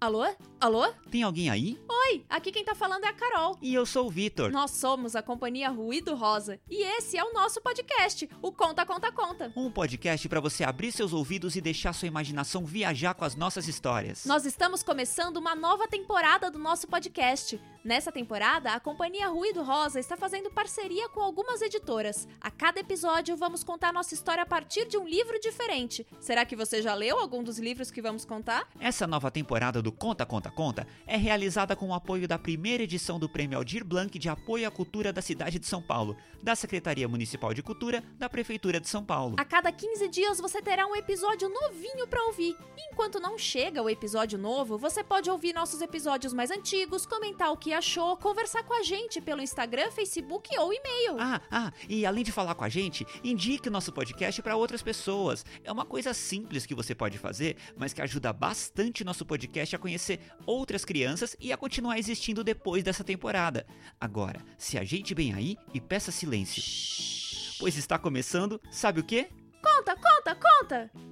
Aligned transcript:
Alô? 0.00 0.24
Alô? 0.60 0.86
Tem 1.10 1.24
alguém 1.24 1.50
aí? 1.50 1.76
Oi, 1.88 2.24
aqui 2.28 2.52
quem 2.52 2.64
tá 2.64 2.72
falando 2.72 3.02
é 3.02 3.08
a 3.08 3.12
Carol. 3.12 3.58
E 3.60 3.74
eu 3.74 3.84
sou 3.84 4.06
o 4.06 4.10
Vitor. 4.10 4.52
Nós 4.52 4.70
somos 4.70 5.16
a 5.16 5.22
companhia 5.22 5.68
Ruído 5.70 6.14
Rosa 6.14 6.60
e 6.70 6.84
esse 6.96 7.18
é 7.18 7.24
o 7.24 7.32
nosso 7.32 7.60
podcast, 7.60 8.30
o 8.40 8.52
Conta 8.52 8.86
Conta 8.86 9.10
Conta. 9.10 9.52
Um 9.56 9.68
podcast 9.72 10.28
para 10.28 10.38
você 10.38 10.62
abrir 10.62 10.92
seus 10.92 11.12
ouvidos 11.12 11.56
e 11.56 11.60
deixar 11.60 11.92
sua 11.92 12.06
imaginação 12.06 12.64
viajar 12.64 13.12
com 13.14 13.24
as 13.24 13.34
nossas 13.34 13.66
histórias. 13.66 14.24
Nós 14.24 14.46
estamos 14.46 14.84
começando 14.84 15.36
uma 15.36 15.56
nova 15.56 15.88
temporada 15.88 16.48
do 16.48 16.60
nosso 16.60 16.86
podcast. 16.86 17.60
Nessa 17.88 18.12
temporada, 18.12 18.74
a 18.74 18.78
companhia 18.78 19.28
Ruído 19.28 19.62
Rosa 19.62 19.98
está 19.98 20.14
fazendo 20.14 20.50
parceria 20.50 21.08
com 21.08 21.22
algumas 21.22 21.62
editoras. 21.62 22.28
A 22.38 22.50
cada 22.50 22.80
episódio 22.80 23.34
vamos 23.34 23.64
contar 23.64 23.94
nossa 23.94 24.12
história 24.12 24.42
a 24.42 24.46
partir 24.46 24.86
de 24.86 24.98
um 24.98 25.08
livro 25.08 25.40
diferente. 25.40 26.06
Será 26.20 26.44
que 26.44 26.54
você 26.54 26.82
já 26.82 26.92
leu 26.92 27.18
algum 27.18 27.42
dos 27.42 27.58
livros 27.58 27.90
que 27.90 28.02
vamos 28.02 28.26
contar? 28.26 28.68
Essa 28.78 29.06
nova 29.06 29.30
temporada 29.30 29.80
do 29.80 29.90
Conta 29.90 30.26
Conta 30.26 30.50
Conta 30.50 30.86
é 31.06 31.16
realizada 31.16 31.74
com 31.74 31.88
o 31.88 31.94
apoio 31.94 32.28
da 32.28 32.38
primeira 32.38 32.82
edição 32.82 33.18
do 33.18 33.26
Prêmio 33.26 33.56
Aldir 33.56 33.82
Blanc 33.86 34.18
de 34.18 34.28
Apoio 34.28 34.68
à 34.68 34.70
Cultura 34.70 35.10
da 35.10 35.22
cidade 35.22 35.58
de 35.58 35.66
São 35.66 35.80
Paulo, 35.80 36.14
da 36.42 36.54
Secretaria 36.54 37.08
Municipal 37.08 37.54
de 37.54 37.62
Cultura 37.62 38.04
da 38.18 38.28
Prefeitura 38.28 38.78
de 38.78 38.88
São 38.90 39.02
Paulo. 39.02 39.36
A 39.38 39.46
cada 39.46 39.72
15 39.72 40.08
dias 40.08 40.38
você 40.38 40.60
terá 40.60 40.86
um 40.86 40.94
episódio 40.94 41.48
novinho 41.48 42.06
para 42.06 42.22
ouvir. 42.24 42.54
Enquanto 42.92 43.18
não 43.18 43.38
chega 43.38 43.82
o 43.82 43.88
episódio 43.88 44.38
novo, 44.38 44.76
você 44.76 45.02
pode 45.02 45.30
ouvir 45.30 45.54
nossos 45.54 45.80
episódios 45.80 46.34
mais 46.34 46.50
antigos, 46.50 47.06
comentar 47.06 47.50
o 47.50 47.56
que 47.56 47.77
achou, 47.78 48.16
conversar 48.16 48.64
com 48.64 48.74
a 48.74 48.82
gente 48.82 49.20
pelo 49.20 49.40
Instagram, 49.40 49.90
Facebook 49.90 50.50
ou 50.58 50.72
e-mail. 50.72 51.16
Ah, 51.18 51.40
ah, 51.50 51.72
e 51.88 52.04
além 52.04 52.24
de 52.24 52.32
falar 52.32 52.54
com 52.54 52.64
a 52.64 52.68
gente, 52.68 53.06
indique 53.22 53.70
nosso 53.70 53.92
podcast 53.92 54.42
para 54.42 54.56
outras 54.56 54.82
pessoas. 54.82 55.44
É 55.62 55.70
uma 55.70 55.84
coisa 55.84 56.12
simples 56.12 56.66
que 56.66 56.74
você 56.74 56.94
pode 56.94 57.18
fazer, 57.18 57.56
mas 57.76 57.92
que 57.92 58.02
ajuda 58.02 58.32
bastante 58.32 59.04
nosso 59.04 59.24
podcast 59.24 59.74
a 59.74 59.78
conhecer 59.78 60.20
outras 60.44 60.84
crianças 60.84 61.36
e 61.40 61.52
a 61.52 61.56
continuar 61.56 61.98
existindo 61.98 62.44
depois 62.44 62.82
dessa 62.82 63.04
temporada. 63.04 63.66
Agora, 64.00 64.44
se 64.58 64.76
ajeite 64.76 65.14
bem 65.14 65.32
aí 65.32 65.56
e 65.72 65.80
peça 65.80 66.10
silêncio. 66.10 66.62
Pois 67.58 67.76
está 67.76 67.98
começando, 67.98 68.60
sabe 68.70 69.00
o 69.00 69.04
quê? 69.04 69.28
Conta, 69.62 69.96
conta, 69.96 70.34
conta! 70.34 71.07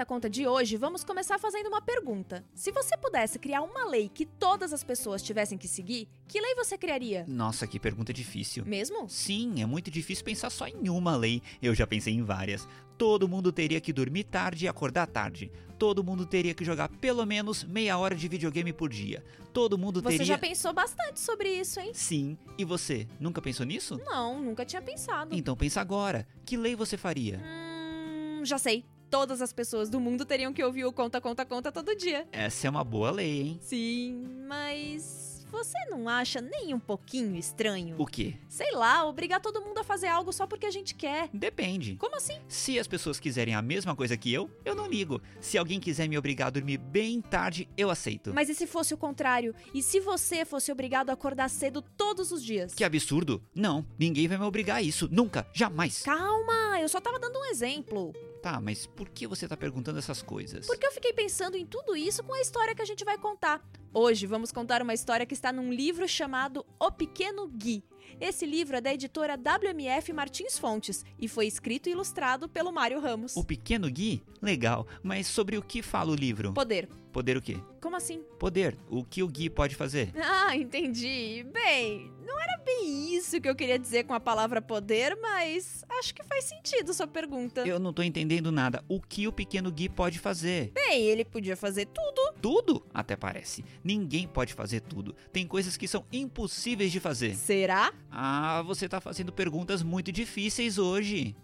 No 0.00 0.06
Conta 0.06 0.30
de 0.30 0.46
hoje, 0.46 0.76
vamos 0.76 1.04
começar 1.04 1.38
fazendo 1.38 1.68
uma 1.68 1.80
pergunta. 1.80 2.44
Se 2.54 2.72
você 2.72 2.96
pudesse 2.96 3.38
criar 3.38 3.62
uma 3.62 3.86
lei 3.86 4.08
que 4.08 4.24
todas 4.24 4.72
as 4.72 4.82
pessoas 4.82 5.22
tivessem 5.22 5.56
que 5.56 5.68
seguir, 5.68 6.08
que 6.26 6.40
lei 6.40 6.54
você 6.54 6.76
criaria? 6.76 7.24
Nossa, 7.28 7.66
que 7.66 7.78
pergunta 7.78 8.12
difícil. 8.12 8.64
Mesmo? 8.64 9.08
Sim, 9.08 9.62
é 9.62 9.66
muito 9.66 9.90
difícil 9.90 10.24
pensar 10.24 10.50
só 10.50 10.66
em 10.66 10.88
uma 10.88 11.16
lei. 11.16 11.42
Eu 11.62 11.74
já 11.74 11.86
pensei 11.86 12.14
em 12.14 12.22
várias. 12.22 12.66
Todo 12.98 13.28
mundo 13.28 13.52
teria 13.52 13.80
que 13.80 13.92
dormir 13.92 14.24
tarde 14.24 14.64
e 14.64 14.68
acordar 14.68 15.06
tarde. 15.06 15.50
Todo 15.78 16.02
mundo 16.02 16.26
teria 16.26 16.54
que 16.54 16.64
jogar 16.64 16.88
pelo 16.88 17.24
menos 17.24 17.62
meia 17.64 17.96
hora 17.96 18.14
de 18.14 18.26
videogame 18.26 18.72
por 18.72 18.88
dia. 18.88 19.24
Todo 19.52 19.78
mundo 19.78 20.02
Você 20.02 20.18
teria. 20.18 20.26
já 20.26 20.38
pensou 20.38 20.72
bastante 20.72 21.20
sobre 21.20 21.48
isso, 21.50 21.78
hein? 21.78 21.92
Sim. 21.94 22.36
E 22.58 22.64
você? 22.64 23.06
Nunca 23.18 23.40
pensou 23.40 23.64
nisso? 23.64 23.98
Não, 24.04 24.42
nunca 24.42 24.64
tinha 24.64 24.82
pensado. 24.82 25.34
Então 25.34 25.56
pensa 25.56 25.80
agora. 25.80 26.26
Que 26.44 26.56
lei 26.56 26.74
você 26.74 26.96
faria? 26.96 27.40
Hum, 27.42 28.42
já 28.44 28.58
sei. 28.58 28.84
Todas 29.10 29.42
as 29.42 29.52
pessoas 29.52 29.90
do 29.90 29.98
mundo 29.98 30.24
teriam 30.24 30.52
que 30.52 30.62
ouvir 30.62 30.84
o 30.84 30.92
Conta 30.92 31.20
Conta 31.20 31.44
Conta 31.44 31.72
todo 31.72 31.96
dia. 31.96 32.28
Essa 32.30 32.68
é 32.68 32.70
uma 32.70 32.84
boa 32.84 33.10
lei, 33.10 33.40
hein? 33.40 33.58
Sim, 33.60 34.24
mas 34.46 35.44
você 35.50 35.76
não 35.90 36.08
acha 36.08 36.40
nem 36.40 36.72
um 36.72 36.78
pouquinho 36.78 37.34
estranho? 37.34 37.96
O 37.98 38.06
quê? 38.06 38.36
Sei 38.48 38.70
lá, 38.70 39.04
obrigar 39.04 39.40
todo 39.40 39.60
mundo 39.60 39.78
a 39.78 39.84
fazer 39.84 40.06
algo 40.06 40.32
só 40.32 40.46
porque 40.46 40.64
a 40.64 40.70
gente 40.70 40.94
quer. 40.94 41.28
Depende. 41.34 41.96
Como 41.96 42.14
assim? 42.14 42.38
Se 42.46 42.78
as 42.78 42.86
pessoas 42.86 43.18
quiserem 43.18 43.52
a 43.56 43.60
mesma 43.60 43.96
coisa 43.96 44.16
que 44.16 44.32
eu, 44.32 44.48
eu 44.64 44.76
não 44.76 44.86
ligo. 44.86 45.20
Se 45.40 45.58
alguém 45.58 45.80
quiser 45.80 46.08
me 46.08 46.16
obrigar 46.16 46.46
a 46.46 46.50
dormir 46.50 46.78
bem 46.78 47.20
tarde, 47.20 47.68
eu 47.76 47.90
aceito. 47.90 48.32
Mas 48.32 48.48
e 48.48 48.54
se 48.54 48.64
fosse 48.64 48.94
o 48.94 48.98
contrário? 48.98 49.52
E 49.74 49.82
se 49.82 49.98
você 49.98 50.44
fosse 50.44 50.70
obrigado 50.70 51.10
a 51.10 51.14
acordar 51.14 51.50
cedo 51.50 51.82
todos 51.82 52.30
os 52.30 52.44
dias? 52.44 52.74
Que 52.74 52.84
absurdo! 52.84 53.42
Não, 53.52 53.84
ninguém 53.98 54.28
vai 54.28 54.38
me 54.38 54.44
obrigar 54.44 54.76
a 54.76 54.82
isso. 54.82 55.08
Nunca, 55.10 55.44
jamais. 55.52 56.02
Calma, 56.04 56.80
eu 56.80 56.88
só 56.88 57.00
tava 57.00 57.18
dando 57.18 57.40
um 57.40 57.46
exemplo. 57.46 58.14
Tá, 58.42 58.58
mas 58.58 58.86
por 58.86 59.08
que 59.10 59.26
você 59.26 59.46
tá 59.46 59.56
perguntando 59.56 59.98
essas 59.98 60.22
coisas? 60.22 60.66
Porque 60.66 60.86
eu 60.86 60.92
fiquei 60.92 61.12
pensando 61.12 61.56
em 61.56 61.66
tudo 61.66 61.94
isso 61.94 62.24
com 62.24 62.32
a 62.32 62.40
história 62.40 62.74
que 62.74 62.80
a 62.80 62.86
gente 62.86 63.04
vai 63.04 63.18
contar. 63.18 63.62
Hoje 63.92 64.26
vamos 64.26 64.50
contar 64.50 64.80
uma 64.80 64.94
história 64.94 65.26
que 65.26 65.34
está 65.34 65.52
num 65.52 65.70
livro 65.70 66.08
chamado 66.08 66.64
O 66.78 66.90
Pequeno 66.90 67.46
Gui. 67.48 67.84
Esse 68.18 68.46
livro 68.46 68.76
é 68.76 68.80
da 68.80 68.92
editora 68.92 69.36
WMF 69.36 70.12
Martins 70.12 70.58
Fontes 70.58 71.04
e 71.18 71.28
foi 71.28 71.46
escrito 71.46 71.88
e 71.88 71.92
ilustrado 71.92 72.48
pelo 72.48 72.72
Mário 72.72 73.00
Ramos. 73.00 73.36
O 73.36 73.44
Pequeno 73.44 73.90
Gui? 73.90 74.22
Legal, 74.40 74.86
mas 75.02 75.26
sobre 75.26 75.58
o 75.58 75.62
que 75.62 75.82
fala 75.82 76.10
o 76.10 76.14
livro? 76.14 76.52
Poder. 76.54 76.88
Poder 77.12 77.36
o 77.36 77.42
quê? 77.42 77.56
Como 77.80 77.96
assim? 77.96 78.22
Poder. 78.38 78.78
O 78.88 79.04
que 79.04 79.22
o 79.22 79.28
Gui 79.28 79.50
pode 79.50 79.74
fazer? 79.74 80.12
Ah, 80.16 80.56
entendi. 80.56 81.44
Bem, 81.52 82.10
não 82.24 82.40
era 82.40 82.56
bem 82.64 83.14
isso 83.14 83.40
que 83.40 83.48
eu 83.48 83.54
queria 83.54 83.78
dizer 83.78 84.04
com 84.04 84.14
a 84.14 84.20
palavra 84.20 84.62
poder, 84.62 85.16
mas 85.16 85.84
acho 85.98 86.14
que 86.14 86.22
faz 86.22 86.44
sentido 86.44 86.94
sua 86.94 87.08
pergunta. 87.08 87.66
Eu 87.66 87.80
não 87.80 87.92
tô 87.92 88.02
entendendo 88.02 88.52
nada. 88.52 88.84
O 88.88 89.00
que 89.00 89.26
o 89.26 89.32
Pequeno 89.32 89.72
Gui 89.72 89.88
pode 89.88 90.18
fazer? 90.20 90.70
Bem, 90.72 91.02
ele 91.02 91.24
podia 91.24 91.56
fazer 91.56 91.86
tudo. 91.86 92.29
Tudo? 92.40 92.86
Até 92.92 93.16
parece. 93.16 93.64
Ninguém 93.84 94.26
pode 94.26 94.54
fazer 94.54 94.80
tudo. 94.80 95.14
Tem 95.32 95.46
coisas 95.46 95.76
que 95.76 95.86
são 95.86 96.04
impossíveis 96.12 96.90
de 96.90 96.98
fazer. 97.00 97.34
Será? 97.34 97.92
Ah, 98.10 98.62
você 98.62 98.88
tá 98.88 99.00
fazendo 99.00 99.32
perguntas 99.32 99.82
muito 99.82 100.10
difíceis 100.10 100.78
hoje. 100.78 101.36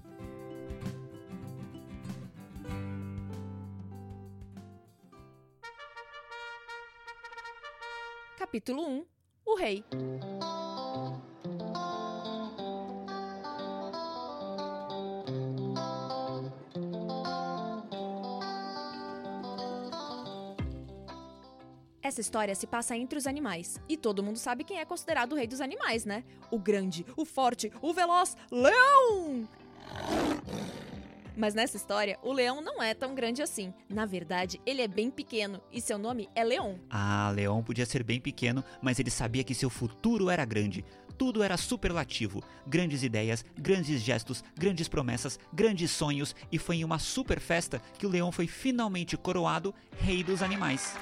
Capítulo 8.38 8.88
1 8.88 9.04
O 9.44 9.56
Rei 9.56 9.84
Essa 22.06 22.20
história 22.20 22.54
se 22.54 22.68
passa 22.68 22.96
entre 22.96 23.18
os 23.18 23.26
animais. 23.26 23.80
E 23.88 23.96
todo 23.96 24.22
mundo 24.22 24.38
sabe 24.38 24.62
quem 24.62 24.78
é 24.78 24.84
considerado 24.84 25.32
o 25.32 25.34
rei 25.34 25.48
dos 25.48 25.60
animais, 25.60 26.04
né? 26.04 26.22
O 26.52 26.56
grande, 26.56 27.04
o 27.16 27.24
forte, 27.24 27.72
o 27.82 27.92
veloz 27.92 28.36
leão! 28.48 29.48
Mas 31.36 31.52
nessa 31.52 31.76
história, 31.76 32.16
o 32.22 32.32
leão 32.32 32.60
não 32.60 32.80
é 32.80 32.94
tão 32.94 33.12
grande 33.12 33.42
assim. 33.42 33.74
Na 33.88 34.06
verdade, 34.06 34.60
ele 34.64 34.82
é 34.82 34.86
bem 34.86 35.10
pequeno 35.10 35.60
e 35.72 35.80
seu 35.80 35.98
nome 35.98 36.28
é 36.32 36.44
Leon. 36.44 36.76
Ah, 36.88 37.32
Leão 37.34 37.60
podia 37.60 37.84
ser 37.84 38.04
bem 38.04 38.20
pequeno, 38.20 38.62
mas 38.80 39.00
ele 39.00 39.10
sabia 39.10 39.42
que 39.42 39.52
seu 39.52 39.68
futuro 39.68 40.30
era 40.30 40.44
grande. 40.44 40.84
Tudo 41.18 41.42
era 41.42 41.56
superlativo. 41.56 42.40
Grandes 42.68 43.02
ideias, 43.02 43.44
grandes 43.58 44.00
gestos, 44.00 44.44
grandes 44.54 44.86
promessas, 44.86 45.40
grandes 45.52 45.90
sonhos, 45.90 46.36
e 46.52 46.58
foi 46.58 46.76
em 46.76 46.84
uma 46.84 47.00
super 47.00 47.40
festa 47.40 47.82
que 47.98 48.06
o 48.06 48.08
leão 48.08 48.30
foi 48.30 48.46
finalmente 48.46 49.16
coroado 49.16 49.74
rei 49.98 50.22
dos 50.22 50.40
animais. 50.40 50.94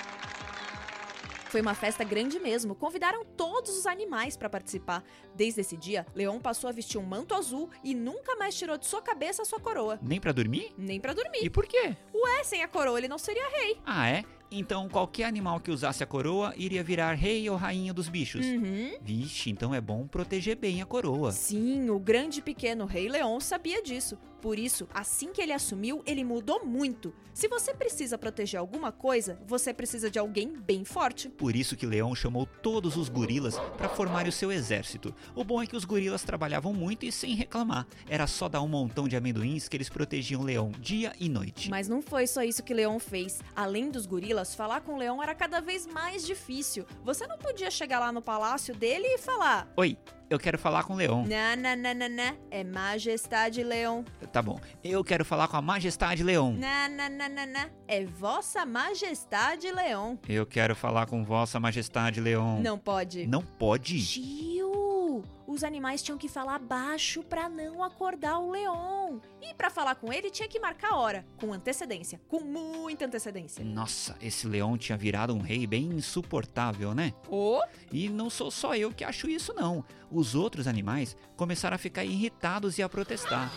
Foi 1.54 1.60
uma 1.60 1.72
festa 1.72 2.02
grande 2.02 2.40
mesmo, 2.40 2.74
convidaram 2.74 3.24
todos 3.24 3.78
os 3.78 3.86
animais 3.86 4.36
para 4.36 4.50
participar. 4.50 5.04
Desde 5.36 5.60
esse 5.60 5.76
dia, 5.76 6.04
Leon 6.12 6.40
passou 6.40 6.68
a 6.68 6.72
vestir 6.72 6.98
um 6.98 7.04
manto 7.04 7.32
azul 7.32 7.70
e 7.84 7.94
nunca 7.94 8.34
mais 8.34 8.56
tirou 8.56 8.76
de 8.76 8.86
sua 8.86 9.00
cabeça 9.00 9.42
a 9.42 9.44
sua 9.44 9.60
coroa. 9.60 9.96
Nem 10.02 10.20
pra 10.20 10.32
dormir? 10.32 10.74
Nem 10.76 10.98
pra 10.98 11.12
dormir. 11.12 11.44
E 11.44 11.48
por 11.48 11.64
quê? 11.64 11.96
Ué, 12.12 12.42
sem 12.42 12.64
a 12.64 12.66
coroa 12.66 12.98
ele 12.98 13.06
não 13.06 13.18
seria 13.18 13.48
rei. 13.50 13.78
Ah, 13.86 14.08
é? 14.10 14.24
Então 14.56 14.88
qualquer 14.88 15.24
animal 15.24 15.58
que 15.58 15.70
usasse 15.70 16.04
a 16.04 16.06
coroa 16.06 16.54
iria 16.56 16.82
virar 16.82 17.14
rei 17.14 17.50
ou 17.50 17.56
rainha 17.56 17.92
dos 17.92 18.08
bichos. 18.08 18.46
Uhum. 18.46 18.92
Vixe, 19.02 19.50
então 19.50 19.74
é 19.74 19.80
bom 19.80 20.06
proteger 20.06 20.56
bem 20.56 20.80
a 20.80 20.86
coroa. 20.86 21.32
Sim, 21.32 21.90
o 21.90 21.98
grande 21.98 22.38
e 22.38 22.42
pequeno 22.42 22.84
rei 22.84 23.08
Leon 23.08 23.40
sabia 23.40 23.82
disso. 23.82 24.16
Por 24.44 24.58
isso, 24.58 24.86
assim 24.92 25.32
que 25.32 25.40
ele 25.40 25.54
assumiu, 25.54 26.02
ele 26.04 26.22
mudou 26.22 26.66
muito. 26.66 27.14
Se 27.32 27.48
você 27.48 27.72
precisa 27.72 28.18
proteger 28.18 28.60
alguma 28.60 28.92
coisa, 28.92 29.40
você 29.46 29.72
precisa 29.72 30.10
de 30.10 30.18
alguém 30.18 30.52
bem 30.54 30.84
forte. 30.84 31.30
Por 31.30 31.56
isso 31.56 31.74
que 31.74 31.86
Leão 31.86 32.14
chamou 32.14 32.44
todos 32.44 32.94
os 32.94 33.08
gorilas 33.08 33.58
para 33.78 33.88
formarem 33.88 34.28
o 34.28 34.32
seu 34.32 34.52
exército. 34.52 35.14
O 35.34 35.42
bom 35.42 35.62
é 35.62 35.66
que 35.66 35.74
os 35.74 35.86
gorilas 35.86 36.24
trabalhavam 36.24 36.74
muito 36.74 37.06
e 37.06 37.10
sem 37.10 37.34
reclamar. 37.34 37.86
Era 38.06 38.26
só 38.26 38.46
dar 38.46 38.60
um 38.60 38.68
montão 38.68 39.08
de 39.08 39.16
amendoins 39.16 39.66
que 39.66 39.78
eles 39.78 39.88
protegiam 39.88 40.42
Leão 40.42 40.70
dia 40.78 41.14
e 41.18 41.26
noite. 41.26 41.70
Mas 41.70 41.88
não 41.88 42.02
foi 42.02 42.26
só 42.26 42.42
isso 42.42 42.62
que 42.62 42.74
Leon 42.74 42.98
fez. 42.98 43.40
Além 43.56 43.90
dos 43.90 44.04
gorilas, 44.04 44.43
falar 44.52 44.80
com 44.80 44.94
o 44.94 44.98
leão 44.98 45.22
era 45.22 45.32
cada 45.32 45.60
vez 45.60 45.86
mais 45.86 46.26
difícil. 46.26 46.84
Você 47.04 47.24
não 47.28 47.38
podia 47.38 47.70
chegar 47.70 48.00
lá 48.00 48.10
no 48.10 48.20
palácio 48.20 48.74
dele 48.74 49.06
e 49.06 49.18
falar: 49.18 49.68
Oi, 49.76 49.96
eu 50.28 50.38
quero 50.38 50.58
falar 50.58 50.82
com 50.82 50.94
o 50.94 50.96
leão. 50.96 51.24
Nananana, 51.24 52.36
é 52.50 52.64
Majestade 52.64 53.62
Leão. 53.62 54.04
Tá 54.32 54.42
bom, 54.42 54.58
eu 54.82 55.04
quero 55.04 55.24
falar 55.24 55.46
com 55.46 55.56
a 55.56 55.62
Majestade 55.62 56.24
Leão. 56.24 56.52
Nananana, 56.52 57.70
é 57.86 58.04
Vossa 58.04 58.66
Majestade 58.66 59.70
Leão. 59.70 60.18
Eu 60.28 60.44
quero 60.44 60.74
falar 60.74 61.06
com 61.06 61.24
Vossa 61.24 61.60
Majestade 61.60 62.20
Leão. 62.20 62.60
Não 62.60 62.78
pode. 62.78 63.26
Não 63.26 63.42
pode? 63.42 64.04
Tio, 64.04 65.03
os 65.46 65.62
animais 65.62 66.02
tinham 66.02 66.16
que 66.18 66.28
falar 66.28 66.58
baixo 66.58 67.22
pra 67.22 67.48
não 67.48 67.82
acordar 67.82 68.38
o 68.38 68.50
leão. 68.50 69.20
E 69.42 69.52
pra 69.54 69.68
falar 69.70 69.94
com 69.96 70.12
ele 70.12 70.30
tinha 70.30 70.48
que 70.48 70.58
marcar 70.58 70.92
a 70.92 70.96
hora, 70.96 71.26
com 71.38 71.52
antecedência, 71.52 72.20
com 72.28 72.40
muita 72.40 73.04
antecedência. 73.04 73.64
Nossa, 73.64 74.16
esse 74.22 74.46
leão 74.46 74.78
tinha 74.78 74.96
virado 74.96 75.34
um 75.34 75.40
rei 75.40 75.66
bem 75.66 75.84
insuportável, 75.90 76.94
né? 76.94 77.12
Oh, 77.28 77.62
E 77.92 78.08
não 78.08 78.30
sou 78.30 78.50
só 78.50 78.74
eu 78.74 78.92
que 78.92 79.04
acho 79.04 79.28
isso, 79.28 79.52
não. 79.54 79.84
Os 80.10 80.34
outros 80.34 80.66
animais 80.66 81.16
começaram 81.36 81.74
a 81.74 81.78
ficar 81.78 82.04
irritados 82.04 82.78
e 82.78 82.82
a 82.82 82.88
protestar. 82.88 83.50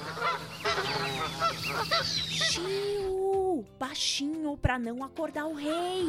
tio, 2.49 3.65
baixinho 3.79 4.57
pra 4.57 4.77
não 4.77 5.03
acordar 5.03 5.45
o 5.45 5.53
rei. 5.53 6.05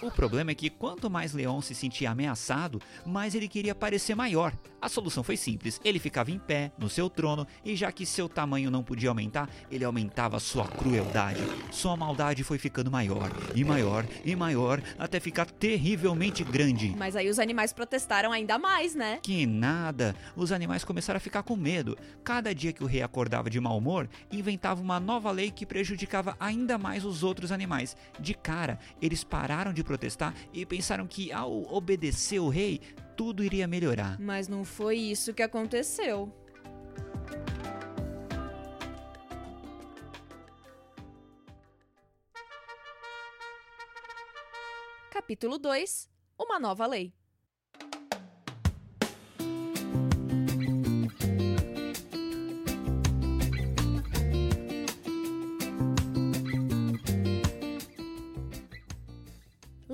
O 0.00 0.12
problema 0.12 0.52
é 0.52 0.54
que 0.54 0.70
quanto 0.70 1.10
mais 1.10 1.32
Leão 1.32 1.60
se 1.60 1.74
sentia 1.74 2.10
ameaçado, 2.10 2.80
mais 3.04 3.34
ele 3.34 3.48
queria 3.48 3.74
parecer 3.74 4.14
maior. 4.14 4.52
A 4.80 4.88
solução 4.88 5.24
foi 5.24 5.36
simples: 5.36 5.80
ele 5.84 5.98
ficava 5.98 6.30
em 6.30 6.38
pé, 6.38 6.70
no 6.78 6.88
seu 6.88 7.10
trono, 7.10 7.46
e 7.64 7.74
já 7.74 7.90
que 7.90 8.06
seu 8.06 8.28
tamanho 8.28 8.70
não 8.70 8.84
podia 8.84 9.08
aumentar, 9.08 9.50
ele 9.70 9.84
aumentava 9.84 10.38
sua 10.38 10.68
crueldade. 10.68 11.40
Sua 11.72 11.96
maldade 11.96 12.44
foi 12.44 12.58
ficando 12.58 12.90
maior, 12.90 13.30
e 13.56 13.64
maior, 13.64 14.06
e 14.24 14.36
maior, 14.36 14.80
até 14.96 15.18
ficar 15.18 15.46
terrivelmente 15.46 16.44
grande. 16.44 16.94
Mas 16.96 17.16
aí 17.16 17.28
os 17.28 17.40
animais 17.40 17.72
protestaram 17.72 18.30
ainda 18.30 18.56
mais, 18.56 18.94
né? 18.94 19.18
Que 19.20 19.46
nada! 19.46 20.14
Os 20.36 20.52
animais 20.52 20.84
começaram 20.84 21.16
a 21.16 21.20
ficar 21.20 21.42
com 21.42 21.56
medo. 21.56 21.98
Cada 22.22 22.54
dia 22.54 22.72
que 22.72 22.84
o 22.84 22.86
rei 22.86 23.02
acordava 23.02 23.50
de 23.50 23.58
mau 23.58 23.76
humor, 23.76 24.08
inventava 24.30 24.80
uma 24.80 25.00
nova 25.00 25.32
lei 25.32 25.50
que 25.50 25.66
prejudicava 25.66 26.36
ainda 26.38 26.78
mais 26.78 27.04
os 27.04 27.24
outros 27.24 27.50
animais. 27.50 27.96
De 28.20 28.32
cara, 28.32 28.78
eles 29.02 29.24
pararam 29.24 29.72
de 29.72 29.82
protestar 29.88 30.34
e 30.52 30.66
pensaram 30.66 31.06
que 31.06 31.32
ao 31.32 31.62
obedecer 31.74 32.38
o 32.38 32.50
rei, 32.50 32.80
tudo 33.16 33.42
iria 33.42 33.66
melhorar. 33.66 34.20
Mas 34.20 34.46
não 34.46 34.62
foi 34.64 34.98
isso 34.98 35.32
que 35.32 35.42
aconteceu. 35.42 36.30
Capítulo 45.10 45.58
2 45.58 46.08
Uma 46.38 46.60
nova 46.60 46.86
lei. 46.86 47.12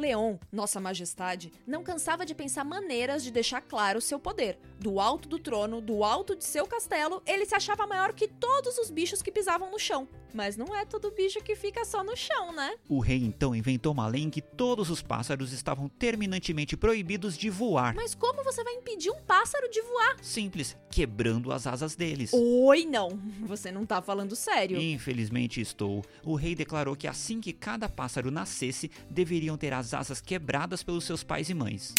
Leon, 0.04 0.36
Nossa 0.52 0.78
Majestade, 0.78 1.50
não 1.66 1.82
cansava 1.82 2.26
de 2.26 2.34
pensar 2.34 2.62
maneiras 2.62 3.24
de 3.24 3.30
deixar 3.30 3.62
claro 3.62 4.02
seu 4.02 4.20
poder. 4.20 4.58
Do 4.78 5.00
alto 5.00 5.26
do 5.26 5.38
trono, 5.38 5.80
do 5.80 6.04
alto 6.04 6.36
de 6.36 6.44
seu 6.44 6.66
castelo, 6.66 7.22
ele 7.24 7.46
se 7.46 7.54
achava 7.54 7.86
maior 7.86 8.12
que 8.12 8.28
todos 8.28 8.76
os 8.76 8.90
bichos 8.90 9.22
que 9.22 9.32
pisavam 9.32 9.70
no 9.70 9.78
chão. 9.78 10.06
Mas 10.34 10.56
não 10.56 10.74
é 10.74 10.84
todo 10.84 11.12
bicho 11.12 11.40
que 11.40 11.54
fica 11.54 11.84
só 11.84 12.02
no 12.02 12.16
chão, 12.16 12.52
né? 12.52 12.74
O 12.88 12.98
rei 12.98 13.22
então 13.22 13.54
inventou 13.54 13.92
uma 13.92 14.08
lei 14.08 14.22
em 14.22 14.30
que 14.30 14.42
todos 14.42 14.90
os 14.90 15.00
pássaros 15.00 15.52
estavam 15.52 15.88
terminantemente 15.88 16.76
proibidos 16.76 17.38
de 17.38 17.48
voar. 17.48 17.94
Mas 17.94 18.16
como 18.16 18.42
você 18.42 18.64
vai 18.64 18.74
impedir 18.74 19.10
um 19.10 19.20
pássaro 19.22 19.70
de 19.70 19.80
voar? 19.80 20.16
Simples, 20.20 20.76
quebrando 20.90 21.52
as 21.52 21.68
asas 21.68 21.94
deles. 21.94 22.32
Oi, 22.32 22.84
não. 22.84 23.10
Você 23.42 23.70
não 23.70 23.86
tá 23.86 24.02
falando 24.02 24.34
sério. 24.34 24.80
Infelizmente 24.80 25.60
estou. 25.60 26.04
O 26.24 26.34
rei 26.34 26.56
declarou 26.56 26.96
que 26.96 27.06
assim 27.06 27.40
que 27.40 27.52
cada 27.52 27.88
pássaro 27.88 28.28
nascesse, 28.28 28.90
deveriam 29.08 29.56
ter 29.56 29.72
as 29.72 29.94
asas 29.94 30.20
quebradas 30.20 30.82
pelos 30.82 31.04
seus 31.04 31.22
pais 31.22 31.48
e 31.48 31.54
mães. 31.54 31.94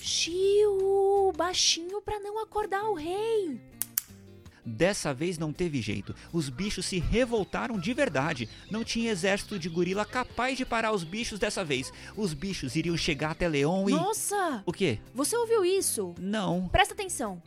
Tio, 0.00 1.30
baixinho 1.36 2.00
pra 2.00 2.18
não 2.20 2.42
acordar 2.42 2.84
o 2.84 2.94
rei. 2.94 3.60
Dessa 4.64 5.12
vez 5.12 5.38
não 5.38 5.52
teve 5.52 5.82
jeito. 5.82 6.14
Os 6.32 6.48
bichos 6.48 6.86
se 6.86 6.98
revoltaram 6.98 7.78
de 7.78 7.92
verdade. 7.92 8.48
Não 8.70 8.84
tinha 8.84 9.10
exército 9.10 9.58
de 9.58 9.68
gorila 9.68 10.04
capaz 10.04 10.56
de 10.56 10.64
parar 10.64 10.92
os 10.92 11.02
bichos 11.02 11.38
dessa 11.38 11.64
vez. 11.64 11.92
Os 12.16 12.32
bichos 12.32 12.76
iriam 12.76 12.96
chegar 12.96 13.32
até 13.32 13.48
Leão 13.48 13.88
e. 13.88 13.92
Nossa! 13.92 14.62
O 14.64 14.72
quê? 14.72 15.00
Você 15.14 15.36
ouviu 15.36 15.64
isso? 15.64 16.14
Não. 16.18 16.68
Presta 16.68 16.94
atenção. 16.94 17.42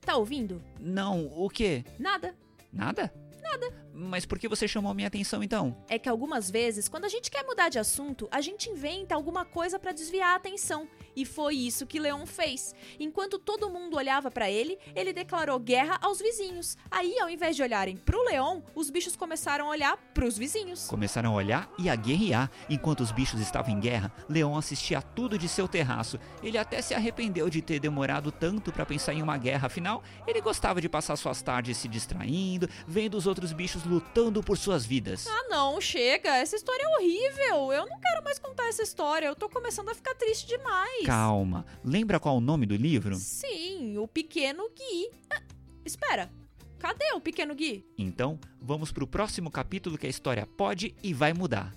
Tá 0.00 0.16
ouvindo? 0.16 0.62
Não. 0.78 1.26
O 1.26 1.48
quê? 1.50 1.84
Nada. 1.98 2.34
Nada? 2.72 3.12
Nada. 3.42 3.74
Mas 4.00 4.24
por 4.24 4.38
que 4.38 4.48
você 4.48 4.66
chamou 4.66 4.94
minha 4.94 5.08
atenção 5.08 5.42
então? 5.42 5.76
É 5.88 5.98
que 5.98 6.08
algumas 6.08 6.50
vezes, 6.50 6.88
quando 6.88 7.04
a 7.04 7.08
gente 7.08 7.30
quer 7.30 7.44
mudar 7.44 7.68
de 7.68 7.78
assunto, 7.78 8.26
a 8.30 8.40
gente 8.40 8.70
inventa 8.70 9.14
alguma 9.14 9.44
coisa 9.44 9.78
pra 9.78 9.92
desviar 9.92 10.32
a 10.32 10.36
atenção. 10.36 10.88
E 11.14 11.24
foi 11.24 11.54
isso 11.56 11.86
que 11.86 11.98
Leon 12.00 12.24
fez. 12.24 12.74
Enquanto 12.98 13.38
todo 13.38 13.68
mundo 13.68 13.96
olhava 13.96 14.30
pra 14.30 14.50
ele, 14.50 14.78
ele 14.94 15.12
declarou 15.12 15.58
guerra 15.58 15.98
aos 16.00 16.18
vizinhos. 16.18 16.78
Aí, 16.90 17.18
ao 17.18 17.28
invés 17.28 17.56
de 17.56 17.62
olharem 17.62 17.96
pro 17.96 18.22
Leon, 18.24 18.62
os 18.74 18.88
bichos 18.90 19.16
começaram 19.16 19.66
a 19.66 19.70
olhar 19.70 19.96
pros 20.14 20.38
vizinhos. 20.38 20.86
Começaram 20.86 21.32
a 21.32 21.34
olhar 21.34 21.70
e 21.78 21.90
a 21.90 21.96
guerrear. 21.96 22.50
Enquanto 22.70 23.00
os 23.00 23.12
bichos 23.12 23.40
estavam 23.40 23.74
em 23.74 23.80
guerra, 23.80 24.12
Leão 24.28 24.56
assistia 24.56 24.98
a 24.98 25.02
tudo 25.02 25.36
de 25.36 25.48
seu 25.48 25.68
terraço. 25.68 26.18
Ele 26.42 26.56
até 26.56 26.80
se 26.80 26.94
arrependeu 26.94 27.50
de 27.50 27.60
ter 27.60 27.80
demorado 27.80 28.32
tanto 28.32 28.72
para 28.72 28.86
pensar 28.86 29.12
em 29.12 29.22
uma 29.22 29.36
guerra, 29.36 29.66
afinal, 29.66 30.02
ele 30.26 30.40
gostava 30.40 30.80
de 30.80 30.88
passar 30.88 31.16
suas 31.16 31.42
tardes 31.42 31.76
se 31.76 31.88
distraindo, 31.88 32.68
vendo 32.86 33.16
os 33.16 33.26
outros 33.26 33.52
bichos 33.52 33.82
lutando 33.90 34.40
por 34.40 34.56
suas 34.56 34.86
vidas. 34.86 35.26
Ah, 35.26 35.48
não, 35.50 35.80
chega. 35.80 36.36
Essa 36.36 36.54
história 36.54 36.82
é 36.84 36.88
horrível. 36.96 37.72
Eu 37.72 37.86
não 37.86 37.98
quero 38.00 38.22
mais 38.22 38.38
contar 38.38 38.68
essa 38.68 38.82
história. 38.82 39.26
Eu 39.26 39.34
tô 39.34 39.48
começando 39.48 39.88
a 39.88 39.94
ficar 39.94 40.14
triste 40.14 40.46
demais. 40.46 41.04
Calma, 41.04 41.66
lembra 41.84 42.20
qual 42.20 42.36
o 42.36 42.40
nome 42.40 42.66
do 42.66 42.76
livro? 42.76 43.16
Sim, 43.16 43.98
o 43.98 44.06
pequeno 44.06 44.68
Gui. 44.70 45.10
Ah, 45.28 45.42
espera. 45.84 46.30
Cadê 46.78 47.12
o 47.14 47.20
pequeno 47.20 47.54
Gui? 47.54 47.84
Então, 47.98 48.38
vamos 48.60 48.92
pro 48.92 49.06
próximo 49.06 49.50
capítulo 49.50 49.98
que 49.98 50.06
a 50.06 50.10
história 50.10 50.46
pode 50.46 50.94
e 51.02 51.12
vai 51.12 51.34
mudar. 51.34 51.74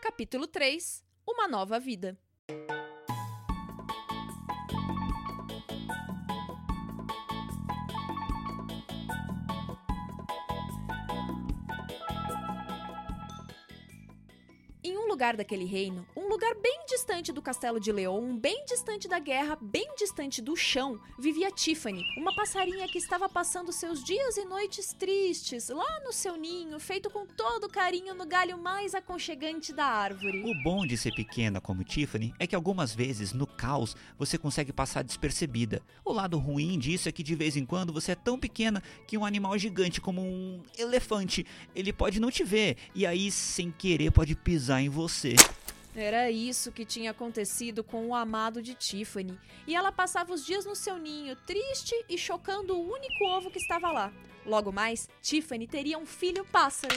Capítulo 0.00 0.46
3 0.46 1.04
Uma 1.26 1.46
nova 1.46 1.78
vida. 1.78 2.18
Lugar 15.20 15.36
daquele 15.36 15.66
reino, 15.66 16.06
lugar 16.40 16.54
bem 16.62 16.80
distante 16.88 17.32
do 17.34 17.42
castelo 17.42 17.78
de 17.78 17.92
Leon, 17.92 18.34
bem 18.34 18.64
distante 18.64 19.06
da 19.06 19.18
guerra, 19.18 19.58
bem 19.60 19.94
distante 19.94 20.40
do 20.40 20.56
chão, 20.56 20.98
vivia 21.18 21.50
Tiffany, 21.50 22.02
uma 22.16 22.34
passarinha 22.34 22.88
que 22.88 22.96
estava 22.96 23.28
passando 23.28 23.70
seus 23.70 24.02
dias 24.02 24.38
e 24.38 24.46
noites 24.46 24.94
tristes 24.94 25.68
lá 25.68 26.00
no 26.02 26.14
seu 26.14 26.38
ninho, 26.38 26.80
feito 26.80 27.10
com 27.10 27.26
todo 27.26 27.68
carinho 27.68 28.14
no 28.14 28.24
galho 28.24 28.56
mais 28.56 28.94
aconchegante 28.94 29.70
da 29.70 29.84
árvore. 29.84 30.42
O 30.50 30.62
bom 30.62 30.86
de 30.86 30.96
ser 30.96 31.12
pequena 31.14 31.60
como 31.60 31.84
Tiffany 31.84 32.32
é 32.38 32.46
que 32.46 32.56
algumas 32.56 32.94
vezes, 32.94 33.34
no 33.34 33.46
caos, 33.46 33.94
você 34.18 34.38
consegue 34.38 34.72
passar 34.72 35.04
despercebida. 35.04 35.82
O 36.02 36.10
lado 36.10 36.38
ruim 36.38 36.78
disso 36.78 37.06
é 37.06 37.12
que 37.12 37.22
de 37.22 37.34
vez 37.34 37.54
em 37.54 37.66
quando 37.66 37.92
você 37.92 38.12
é 38.12 38.16
tão 38.16 38.38
pequena 38.38 38.82
que 39.06 39.18
um 39.18 39.26
animal 39.26 39.58
gigante 39.58 40.00
como 40.00 40.22
um 40.22 40.62
elefante, 40.78 41.44
ele 41.76 41.92
pode 41.92 42.18
não 42.18 42.30
te 42.30 42.42
ver 42.42 42.78
e 42.94 43.04
aí 43.04 43.30
sem 43.30 43.70
querer 43.70 44.10
pode 44.10 44.34
pisar 44.34 44.80
em 44.80 44.88
você. 44.88 45.34
Era 45.94 46.30
isso 46.30 46.70
que 46.70 46.84
tinha 46.84 47.10
acontecido 47.10 47.82
com 47.82 48.06
o 48.06 48.14
amado 48.14 48.62
de 48.62 48.74
Tiffany, 48.74 49.36
e 49.66 49.74
ela 49.74 49.90
passava 49.90 50.32
os 50.32 50.46
dias 50.46 50.64
no 50.64 50.76
seu 50.76 50.96
ninho, 50.98 51.34
triste 51.34 51.94
e 52.08 52.16
chocando 52.16 52.76
o 52.76 52.92
único 52.92 53.24
ovo 53.24 53.50
que 53.50 53.58
estava 53.58 53.90
lá. 53.90 54.12
Logo 54.46 54.70
mais, 54.70 55.08
Tiffany 55.20 55.66
teria 55.66 55.98
um 55.98 56.06
filho 56.06 56.44
pássaro. 56.44 56.94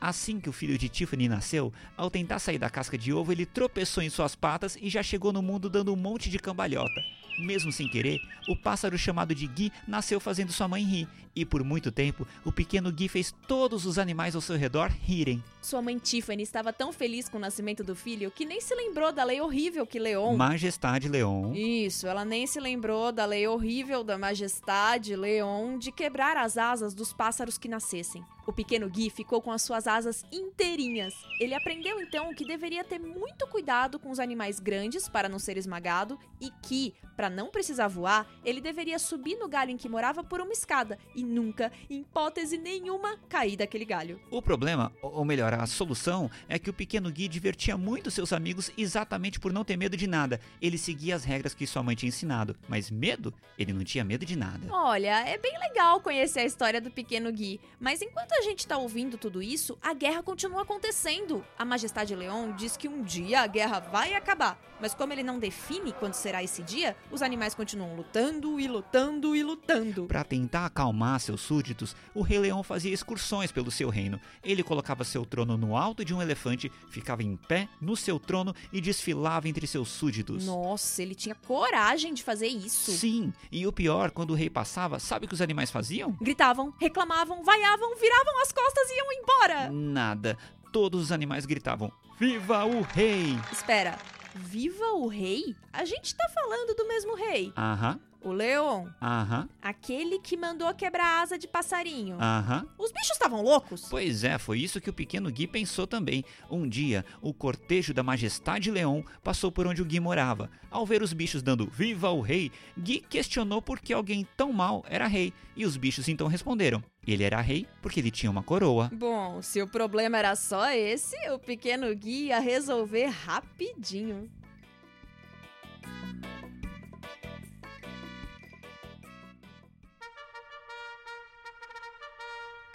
Assim 0.00 0.40
que 0.40 0.48
o 0.48 0.52
filho 0.52 0.76
de 0.76 0.88
Tiffany 0.88 1.28
nasceu, 1.28 1.72
ao 1.96 2.10
tentar 2.10 2.38
sair 2.38 2.58
da 2.58 2.68
casca 2.68 2.96
de 2.98 3.12
ovo, 3.12 3.32
ele 3.32 3.46
tropeçou 3.46 4.02
em 4.02 4.10
suas 4.10 4.34
patas 4.34 4.76
e 4.80 4.90
já 4.90 5.02
chegou 5.02 5.32
no 5.32 5.40
mundo 5.40 5.70
dando 5.70 5.92
um 5.92 5.96
monte 5.96 6.28
de 6.28 6.38
cambalhota. 6.38 7.00
Mesmo 7.38 7.72
sem 7.72 7.88
querer, 7.88 8.20
o 8.48 8.56
pássaro 8.56 8.96
chamado 8.96 9.34
de 9.34 9.46
Gui 9.46 9.72
nasceu 9.86 10.20
fazendo 10.20 10.52
sua 10.52 10.68
mãe 10.68 10.84
rir, 10.84 11.08
e 11.34 11.44
por 11.44 11.64
muito 11.64 11.90
tempo 11.90 12.26
o 12.44 12.52
pequeno 12.52 12.92
Gui 12.92 13.08
fez 13.08 13.34
todos 13.48 13.86
os 13.86 13.98
animais 13.98 14.34
ao 14.34 14.40
seu 14.40 14.56
redor 14.56 14.90
rirem. 15.02 15.42
Sua 15.60 15.82
mãe 15.82 15.98
Tiffany 15.98 16.42
estava 16.42 16.72
tão 16.72 16.92
feliz 16.92 17.28
com 17.28 17.38
o 17.38 17.40
nascimento 17.40 17.82
do 17.82 17.96
filho 17.96 18.30
que 18.30 18.44
nem 18.44 18.60
se 18.60 18.74
lembrou 18.74 19.12
da 19.12 19.24
lei 19.24 19.40
horrível 19.40 19.86
que 19.86 19.98
Leon. 19.98 20.36
Majestade 20.36 21.08
Leon. 21.08 21.52
Isso, 21.54 22.06
ela 22.06 22.24
nem 22.24 22.46
se 22.46 22.60
lembrou 22.60 23.10
da 23.10 23.24
lei 23.24 23.46
horrível 23.48 24.04
da 24.04 24.16
Majestade 24.16 25.16
Leon 25.16 25.78
de 25.78 25.90
quebrar 25.90 26.36
as 26.36 26.56
asas 26.56 26.94
dos 26.94 27.12
pássaros 27.12 27.58
que 27.58 27.68
nascessem. 27.68 28.22
O 28.46 28.52
pequeno 28.52 28.90
Gui 28.90 29.08
ficou 29.08 29.40
com 29.40 29.50
as 29.50 29.62
suas 29.62 29.86
asas 29.86 30.24
inteirinhas. 30.30 31.14
Ele 31.40 31.54
aprendeu 31.54 32.00
então 32.00 32.34
que 32.34 32.44
deveria 32.44 32.84
ter 32.84 32.98
muito 32.98 33.46
cuidado 33.46 33.98
com 33.98 34.10
os 34.10 34.20
animais 34.20 34.60
grandes 34.60 35.08
para 35.08 35.28
não 35.28 35.38
ser 35.38 35.56
esmagado 35.56 36.18
e 36.38 36.50
que, 36.62 36.94
para 37.16 37.30
não 37.30 37.50
precisar 37.50 37.88
voar, 37.88 38.28
ele 38.44 38.60
deveria 38.60 38.98
subir 38.98 39.36
no 39.36 39.48
galho 39.48 39.70
em 39.70 39.76
que 39.78 39.88
morava 39.88 40.22
por 40.22 40.40
uma 40.40 40.52
escada 40.52 40.98
e 41.14 41.24
nunca, 41.24 41.72
em 41.88 42.00
hipótese 42.00 42.58
nenhuma, 42.58 43.16
cair 43.28 43.56
daquele 43.56 43.84
galho. 43.86 44.20
O 44.30 44.42
problema, 44.42 44.92
ou 45.00 45.24
melhor, 45.24 45.54
a 45.54 45.66
solução, 45.66 46.30
é 46.46 46.58
que 46.58 46.68
o 46.68 46.74
pequeno 46.74 47.10
Gui 47.10 47.28
divertia 47.28 47.78
muito 47.78 48.10
seus 48.10 48.32
amigos 48.32 48.70
exatamente 48.76 49.40
por 49.40 49.52
não 49.52 49.64
ter 49.64 49.76
medo 49.76 49.96
de 49.96 50.06
nada. 50.06 50.38
Ele 50.60 50.76
seguia 50.76 51.16
as 51.16 51.24
regras 51.24 51.54
que 51.54 51.66
sua 51.66 51.82
mãe 51.82 51.96
tinha 51.96 52.08
ensinado, 52.08 52.54
mas 52.68 52.90
medo? 52.90 53.32
Ele 53.58 53.72
não 53.72 53.84
tinha 53.84 54.04
medo 54.04 54.26
de 54.26 54.36
nada. 54.36 54.66
Olha, 54.70 55.26
é 55.26 55.38
bem 55.38 55.58
legal 55.58 56.00
conhecer 56.00 56.40
a 56.40 56.44
história 56.44 56.80
do 56.80 56.90
pequeno 56.90 57.32
Gui, 57.32 57.58
mas 57.80 58.02
enquanto 58.02 58.33
a 58.38 58.42
gente 58.42 58.66
tá 58.66 58.76
ouvindo 58.76 59.16
tudo 59.16 59.42
isso, 59.42 59.78
a 59.80 59.94
guerra 59.94 60.22
continua 60.22 60.62
acontecendo. 60.62 61.44
A 61.58 61.64
Majestade 61.64 62.14
Leon 62.14 62.52
diz 62.56 62.76
que 62.76 62.88
um 62.88 63.02
dia 63.02 63.40
a 63.40 63.46
guerra 63.46 63.80
vai 63.80 64.14
acabar, 64.14 64.58
mas 64.80 64.94
como 64.94 65.12
ele 65.12 65.22
não 65.22 65.38
define 65.38 65.92
quando 65.92 66.14
será 66.14 66.42
esse 66.42 66.62
dia, 66.62 66.96
os 67.10 67.22
animais 67.22 67.54
continuam 67.54 67.94
lutando 67.94 68.58
e 68.58 68.66
lutando 68.66 69.36
e 69.36 69.42
lutando. 69.42 70.06
Para 70.06 70.24
tentar 70.24 70.66
acalmar 70.66 71.20
seus 71.20 71.40
súditos, 71.40 71.94
o 72.14 72.22
Rei 72.22 72.38
Leão 72.38 72.62
fazia 72.62 72.92
excursões 72.92 73.52
pelo 73.52 73.70
seu 73.70 73.88
reino. 73.88 74.20
Ele 74.42 74.62
colocava 74.62 75.04
seu 75.04 75.24
trono 75.24 75.56
no 75.56 75.76
alto 75.76 76.04
de 76.04 76.12
um 76.12 76.20
elefante, 76.20 76.70
ficava 76.90 77.22
em 77.22 77.36
pé 77.36 77.68
no 77.80 77.96
seu 77.96 78.18
trono 78.18 78.54
e 78.72 78.80
desfilava 78.80 79.48
entre 79.48 79.66
seus 79.66 79.88
súditos. 79.88 80.44
Nossa, 80.44 81.02
ele 81.02 81.14
tinha 81.14 81.34
coragem 81.34 82.12
de 82.12 82.22
fazer 82.22 82.48
isso. 82.48 82.92
Sim, 82.92 83.32
e 83.50 83.66
o 83.66 83.72
pior, 83.72 84.10
quando 84.10 84.30
o 84.30 84.34
rei 84.34 84.50
passava, 84.50 84.98
sabe 84.98 85.26
o 85.26 85.28
que 85.28 85.34
os 85.34 85.40
animais 85.40 85.70
faziam? 85.70 86.12
Gritavam, 86.20 86.74
reclamavam, 86.78 87.42
vaiavam, 87.42 87.96
viravam 87.96 88.23
as 88.42 88.52
costas 88.52 88.90
e 88.90 88.96
iam 88.96 89.12
embora. 89.12 89.70
Nada. 89.70 90.36
Todos 90.72 91.02
os 91.02 91.12
animais 91.12 91.46
gritavam: 91.46 91.92
Viva 92.18 92.64
o 92.64 92.82
rei! 92.82 93.38
Espera, 93.52 93.98
viva 94.34 94.92
o 94.94 95.06
rei? 95.08 95.54
A 95.72 95.84
gente 95.84 96.14
tá 96.14 96.28
falando 96.28 96.74
do 96.74 96.86
mesmo 96.86 97.14
rei. 97.14 97.52
Aham, 97.56 97.98
O 98.24 98.32
Leon, 98.32 98.86
aham, 99.02 99.46
aquele 99.60 100.18
que 100.18 100.34
mandou 100.34 100.72
quebrar 100.74 101.04
a 101.04 101.20
asa 101.20 101.38
de 101.38 101.46
passarinho. 101.46 102.16
aham. 102.18 102.66
Os 102.78 102.90
bichos 102.90 103.10
estavam 103.10 103.42
loucos? 103.42 103.86
Pois 103.90 104.24
é, 104.24 104.38
foi 104.38 104.60
isso 104.60 104.80
que 104.80 104.88
o 104.88 104.94
pequeno 104.94 105.30
Gui 105.30 105.46
pensou 105.46 105.86
também. 105.86 106.24
Um 106.50 106.66
dia, 106.66 107.04
o 107.20 107.34
cortejo 107.34 107.92
da 107.92 108.02
Majestade 108.02 108.70
Leão 108.70 109.04
passou 109.22 109.52
por 109.52 109.66
onde 109.66 109.82
o 109.82 109.84
Gui 109.84 110.00
morava. 110.00 110.50
Ao 110.70 110.86
ver 110.86 111.02
os 111.02 111.12
bichos 111.12 111.42
dando 111.42 111.66
Viva 111.66 112.08
o 112.08 112.22
Rei, 112.22 112.50
Gui 112.78 113.00
questionou 113.00 113.60
por 113.60 113.78
que 113.78 113.92
alguém 113.92 114.26
tão 114.36 114.52
mal 114.54 114.82
era 114.88 115.06
rei. 115.06 115.30
E 115.54 115.66
os 115.66 115.76
bichos 115.76 116.08
então 116.08 116.26
responderam: 116.26 116.82
ele 117.06 117.24
era 117.24 117.42
rei 117.42 117.66
porque 117.82 118.00
ele 118.00 118.10
tinha 118.10 118.30
uma 118.30 118.42
coroa. 118.42 118.90
Bom, 118.92 119.42
se 119.42 119.60
o 119.60 119.68
problema 119.68 120.16
era 120.16 120.34
só 120.34 120.70
esse, 120.70 121.14
o 121.30 121.38
pequeno 121.38 121.94
Gui 121.94 122.28
ia 122.28 122.40
resolver 122.40 123.06
rapidinho. 123.06 124.30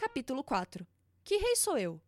Capítulo 0.09 0.43
4 0.43 0.87
Que 1.23 1.37
rei 1.37 1.55
sou 1.55 1.77
eu? 1.77 2.01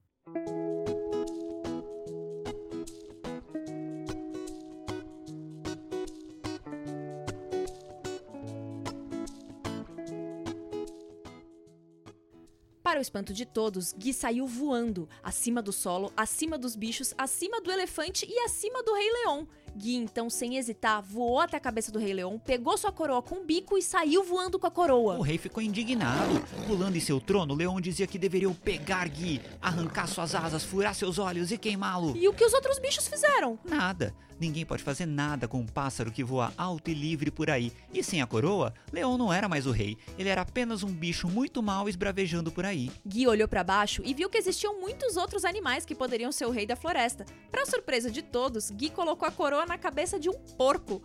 Para 12.82 12.98
o 12.98 13.02
espanto 13.02 13.32
de 13.34 13.46
todos, 13.46 13.94
Gui 13.94 14.14
saiu 14.14 14.48
voando, 14.48 15.08
acima 15.22 15.62
do 15.62 15.72
solo, 15.72 16.12
acima 16.18 16.58
dos 16.58 16.76
bichos, 16.76 17.14
acima 17.16 17.62
do 17.62 17.72
elefante 17.72 18.26
e 18.28 18.40
acima 18.40 18.82
do 18.82 18.96
Rei 18.96 19.12
Leão. 19.12 19.48
Gui, 19.76 19.96
então, 19.96 20.30
sem 20.30 20.58
hesitar, 20.58 21.02
voou 21.02 21.40
até 21.40 21.58
a 21.58 21.60
cabeça 21.60 21.92
do 21.92 22.00
Rei 22.00 22.14
Leão, 22.14 22.40
pegou 22.40 22.78
sua 22.78 22.92
coroa 22.92 23.22
com 23.22 23.36
o 23.36 23.46
bico 23.46 23.78
e 23.78 23.82
saiu 23.82 24.24
voando 24.24 24.60
com 24.60 24.68
a 24.68 24.72
coroa. 24.72 25.18
O 25.18 25.22
rei 25.22 25.38
ficou 25.38 25.64
indignado. 25.64 26.42
Pulando 26.68 26.96
em 26.98 27.00
seu 27.00 27.20
trono, 27.20 27.56
Leão 27.56 27.80
dizia 27.80 28.08
que 28.08 28.20
deveriam 28.20 28.54
pegar 28.54 29.08
Gui, 29.08 29.42
arrancar 29.62 30.08
suas 30.08 30.36
asas, 30.36 30.64
furar 30.64 30.94
seus 30.94 31.18
olhos 31.18 31.52
e 31.52 31.58
queimá-lo. 31.58 32.16
E 32.18 32.28
o 32.28 32.34
que 32.34 32.46
os 32.46 32.54
outros 32.54 32.80
bichos 32.80 33.08
fizeram? 33.08 33.58
Nada. 33.66 34.14
Ninguém 34.42 34.66
pode 34.66 34.82
fazer 34.82 35.06
nada 35.06 35.48
com 35.48 35.60
um 35.60 35.68
pássaro 35.68 36.12
que 36.12 36.24
voa 36.24 36.52
alto 36.58 36.90
e 36.90 36.96
livre 36.96 37.30
por 37.30 37.48
aí. 37.48 37.72
E 37.94 38.04
sem 38.04 38.24
a 38.24 38.26
coroa, 38.26 38.74
Leão 38.92 39.16
não 39.16 39.32
era 39.32 39.48
mais 39.48 39.68
o 39.68 39.72
rei. 39.72 40.00
Ele 40.18 40.30
era 40.30 40.42
apenas 40.42 40.82
um 40.82 40.92
bicho 40.92 41.28
muito 41.28 41.62
mal 41.62 41.88
esbravejando 41.88 42.52
por 42.52 42.66
aí. 42.66 42.90
Gui 43.06 43.28
olhou 43.28 43.48
para 43.48 43.64
baixo 43.64 44.02
e 44.04 44.16
viu 44.16 44.32
que 44.32 44.40
existiam 44.40 44.82
muitos 44.82 45.16
outros 45.16 45.46
animais 45.46 45.86
que 45.86 45.94
poderiam 45.94 46.32
ser 46.32 46.48
o 46.48 46.50
rei 46.50 46.66
da 46.66 46.76
floresta. 46.76 47.24
Para 47.52 47.68
surpresa 47.68 48.10
de 48.10 48.24
todos, 48.24 48.72
Gui 48.72 48.90
colocou 48.90 49.28
a 49.28 49.32
coroa 49.32 49.61
na 49.66 49.78
cabeça 49.78 50.20
de 50.20 50.30
um 50.30 50.34
porco. 50.58 51.02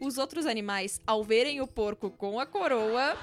Os 0.00 0.18
outros 0.18 0.46
animais, 0.46 1.00
ao 1.06 1.24
verem 1.24 1.60
o 1.60 1.66
porco 1.66 2.10
com 2.10 2.38
a 2.38 2.46
coroa, 2.46 3.16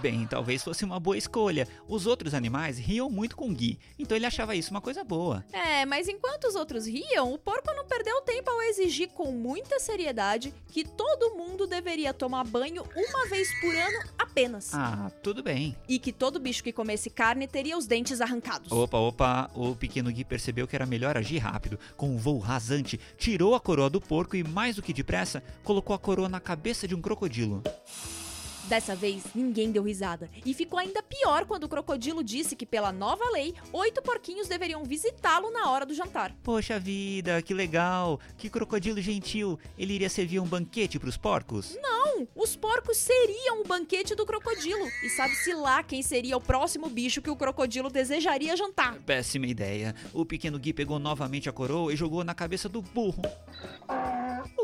Bem, 0.00 0.26
talvez 0.26 0.62
fosse 0.62 0.84
uma 0.84 1.00
boa 1.00 1.16
escolha. 1.16 1.66
Os 1.88 2.06
outros 2.06 2.34
animais 2.34 2.78
riam 2.78 3.10
muito 3.10 3.36
com 3.36 3.52
Gui, 3.52 3.78
então 3.98 4.16
ele 4.16 4.26
achava 4.26 4.54
isso 4.54 4.70
uma 4.70 4.80
coisa 4.80 5.02
boa. 5.02 5.44
É, 5.52 5.84
mas 5.86 6.08
enquanto 6.08 6.44
os 6.44 6.54
outros 6.54 6.86
riam, 6.86 7.32
o 7.32 7.38
porco 7.38 7.72
não 7.74 7.86
perdeu 7.86 8.20
tempo 8.22 8.50
ao 8.50 8.62
exigir 8.62 9.08
com 9.08 9.32
muita 9.32 9.78
seriedade 9.78 10.52
que 10.68 10.84
todo 10.84 11.34
mundo 11.34 11.66
deveria 11.66 12.12
tomar 12.12 12.44
banho 12.44 12.84
uma 12.94 13.26
vez 13.28 13.48
por 13.60 13.74
ano 13.74 13.98
apenas. 14.18 14.74
Ah, 14.74 15.10
tudo 15.22 15.42
bem. 15.42 15.76
E 15.88 15.98
que 15.98 16.12
todo 16.12 16.38
bicho 16.38 16.62
que 16.62 16.72
comesse 16.72 17.10
carne 17.10 17.46
teria 17.46 17.76
os 17.76 17.86
dentes 17.86 18.20
arrancados. 18.20 18.70
Opa, 18.70 18.98
opa, 18.98 19.50
o 19.54 19.74
pequeno 19.74 20.12
Gui 20.12 20.24
percebeu 20.24 20.68
que 20.68 20.76
era 20.76 20.86
melhor 20.86 21.16
agir 21.16 21.38
rápido. 21.38 21.78
Com 21.96 22.10
um 22.10 22.18
voo 22.18 22.38
rasante, 22.38 23.00
tirou 23.16 23.54
a 23.54 23.60
coroa 23.60 23.90
do 23.90 24.00
porco 24.00 24.36
e, 24.36 24.44
mais 24.44 24.76
do 24.76 24.82
que 24.82 24.92
depressa, 24.92 25.42
colocou 25.64 25.94
a 25.94 25.98
coroa 25.98 26.28
na 26.28 26.40
cabeça 26.40 26.86
de 26.86 26.94
um 26.94 27.00
crocodilo. 27.00 27.62
Dessa 28.68 28.94
vez, 28.94 29.24
ninguém 29.34 29.72
deu 29.72 29.82
risada. 29.82 30.28
E 30.44 30.52
ficou 30.52 30.78
ainda 30.78 31.02
pior 31.02 31.46
quando 31.46 31.64
o 31.64 31.68
crocodilo 31.68 32.22
disse 32.22 32.54
que, 32.54 32.66
pela 32.66 32.92
nova 32.92 33.24
lei, 33.30 33.54
oito 33.72 34.02
porquinhos 34.02 34.46
deveriam 34.46 34.84
visitá-lo 34.84 35.50
na 35.50 35.70
hora 35.70 35.86
do 35.86 35.94
jantar. 35.94 36.36
Poxa 36.42 36.78
vida, 36.78 37.40
que 37.40 37.54
legal! 37.54 38.20
Que 38.36 38.50
crocodilo 38.50 39.00
gentil! 39.00 39.58
Ele 39.78 39.94
iria 39.94 40.10
servir 40.10 40.38
um 40.38 40.46
banquete 40.46 40.98
para 40.98 41.08
os 41.08 41.16
porcos? 41.16 41.78
Não, 41.80 42.28
os 42.36 42.56
porcos 42.56 42.98
seriam 42.98 43.62
o 43.62 43.66
banquete 43.66 44.14
do 44.14 44.26
crocodilo. 44.26 44.86
E 45.02 45.08
sabe-se 45.08 45.54
lá 45.54 45.82
quem 45.82 46.02
seria 46.02 46.36
o 46.36 46.40
próximo 46.40 46.90
bicho 46.90 47.22
que 47.22 47.30
o 47.30 47.36
crocodilo 47.36 47.88
desejaria 47.88 48.54
jantar. 48.54 48.98
Péssima 49.06 49.46
ideia. 49.46 49.94
O 50.12 50.26
pequeno 50.26 50.58
Gui 50.58 50.74
pegou 50.74 50.98
novamente 50.98 51.48
a 51.48 51.52
coroa 51.52 51.90
e 51.90 51.96
jogou 51.96 52.22
na 52.22 52.34
cabeça 52.34 52.68
do 52.68 52.82
burro. 52.82 53.22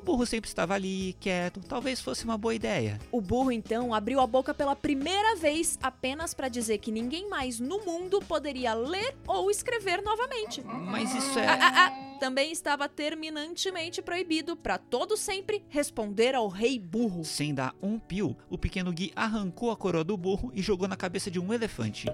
O 0.04 0.12
burro 0.14 0.26
sempre 0.26 0.48
estava 0.48 0.74
ali, 0.74 1.16
quieto. 1.18 1.60
Talvez 1.60 1.98
fosse 1.98 2.26
uma 2.26 2.36
boa 2.36 2.54
ideia. 2.54 3.00
O 3.10 3.22
burro 3.22 3.50
então 3.50 3.94
abriu 3.94 4.20
a 4.20 4.26
boca 4.26 4.52
pela 4.52 4.76
primeira 4.76 5.34
vez 5.36 5.78
apenas 5.82 6.34
para 6.34 6.50
dizer 6.50 6.76
que 6.76 6.92
ninguém 6.92 7.26
mais 7.26 7.58
no 7.58 7.82
mundo 7.86 8.20
poderia 8.20 8.74
ler 8.74 9.16
ou 9.26 9.50
escrever 9.50 10.02
novamente. 10.02 10.62
Mas 10.62 11.14
isso 11.14 11.38
é. 11.38 11.46
Ah, 11.46 11.58
ah, 11.58 11.86
ah. 11.86 12.18
Também 12.20 12.52
estava 12.52 12.86
terminantemente 12.86 14.02
proibido 14.02 14.54
para 14.54 14.76
todo 14.76 15.16
sempre 15.16 15.64
responder 15.70 16.34
ao 16.34 16.48
rei 16.48 16.78
burro. 16.78 17.24
Sem 17.24 17.54
dar 17.54 17.74
um 17.82 17.98
pio, 17.98 18.36
o 18.50 18.58
pequeno 18.58 18.92
Gui 18.92 19.10
arrancou 19.16 19.70
a 19.70 19.76
coroa 19.76 20.04
do 20.04 20.18
burro 20.18 20.52
e 20.54 20.60
jogou 20.60 20.86
na 20.86 20.96
cabeça 20.96 21.30
de 21.30 21.40
um 21.40 21.50
elefante. 21.50 22.08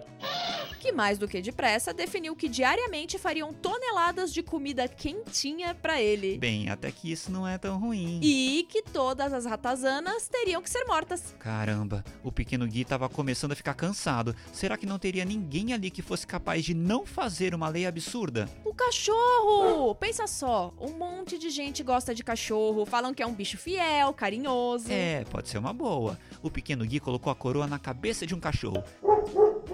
Que 0.81 0.93
mais 0.93 1.19
do 1.19 1.29
que 1.29 1.43
depressa 1.43 1.93
definiu 1.93 2.35
que 2.35 2.49
diariamente 2.49 3.19
fariam 3.19 3.53
toneladas 3.53 4.33
de 4.33 4.43
comida 4.43 4.89
quentinha 4.89 5.75
para 5.75 6.01
ele. 6.01 6.39
Bem, 6.39 6.71
até 6.71 6.91
que 6.91 7.13
isso 7.13 7.31
não 7.31 7.47
é 7.47 7.59
tão 7.59 7.79
ruim. 7.79 8.19
E 8.23 8.67
que 8.67 8.83
todas 8.83 9.31
as 9.35 9.45
ratazanas 9.45 10.27
teriam 10.27 10.63
que 10.63 10.71
ser 10.71 10.85
mortas. 10.87 11.35
Caramba, 11.39 12.03
o 12.25 12.33
pequeno 12.33 12.67
Gui 12.67 12.81
estava 12.81 13.11
começando 13.11 13.53
a 13.53 13.55
ficar 13.55 13.75
cansado. 13.75 14.35
Será 14.55 14.79
que 14.79 14.87
não 14.87 14.99
teria 14.99 15.23
ninguém 15.23 15.75
ali 15.75 15.91
que 15.91 16.01
fosse 16.01 16.27
capaz 16.27 16.65
de 16.65 16.73
não 16.73 17.05
fazer 17.05 17.55
uma 17.55 17.69
lei 17.69 17.85
absurda? 17.85 18.49
O 18.65 18.73
cachorro! 18.73 19.95
Pensa 19.97 20.27
só, 20.27 20.73
um 20.81 20.93
monte 20.93 21.37
de 21.37 21.51
gente 21.51 21.83
gosta 21.83 22.15
de 22.15 22.25
cachorro, 22.25 22.87
falam 22.87 23.13
que 23.13 23.23
é 23.23 23.27
um 23.27 23.35
bicho 23.35 23.59
fiel, 23.59 24.15
carinhoso. 24.15 24.91
É, 24.91 25.27
pode 25.31 25.51
ser 25.51 25.59
uma 25.59 25.75
boa. 25.75 26.19
O 26.43 26.51
pequeno 26.51 26.87
Gui 26.87 27.01
colocou 27.01 27.31
a 27.31 27.35
coroa 27.37 27.67
na 27.67 27.79
cabeça 27.79 28.27
de 28.27 28.35
um 28.35 28.41
cachorro. 28.41 28.83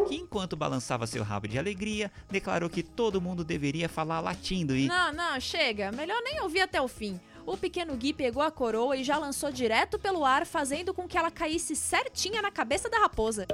Que 0.08 0.16
enquanto 0.16 0.56
balançava 0.56 1.06
seu 1.06 1.22
rabo 1.22 1.48
de 1.48 1.58
alegria, 1.58 2.10
declarou 2.30 2.70
que 2.70 2.82
todo 2.82 3.20
mundo 3.20 3.44
deveria 3.44 3.88
falar 3.88 4.20
latindo 4.20 4.76
e. 4.76 4.86
Não, 4.86 5.12
não, 5.12 5.40
chega. 5.40 5.90
Melhor 5.92 6.20
nem 6.22 6.40
ouvir 6.42 6.60
até 6.60 6.80
o 6.80 6.88
fim. 6.88 7.20
o 7.44 7.56
pequeno 7.56 7.96
Gui 7.96 8.12
pegou 8.12 8.42
a 8.42 8.50
coroa 8.50 8.96
e 8.96 9.04
já 9.04 9.16
lançou 9.18 9.52
direto 9.52 9.98
pelo 9.98 10.24
ar, 10.24 10.44
fazendo 10.44 10.92
com 10.92 11.06
que 11.06 11.16
ela 11.16 11.30
caísse 11.30 11.76
certinha 11.76 12.42
na 12.42 12.50
cabeça 12.50 12.88
da 12.90 12.98
raposa. 12.98 13.46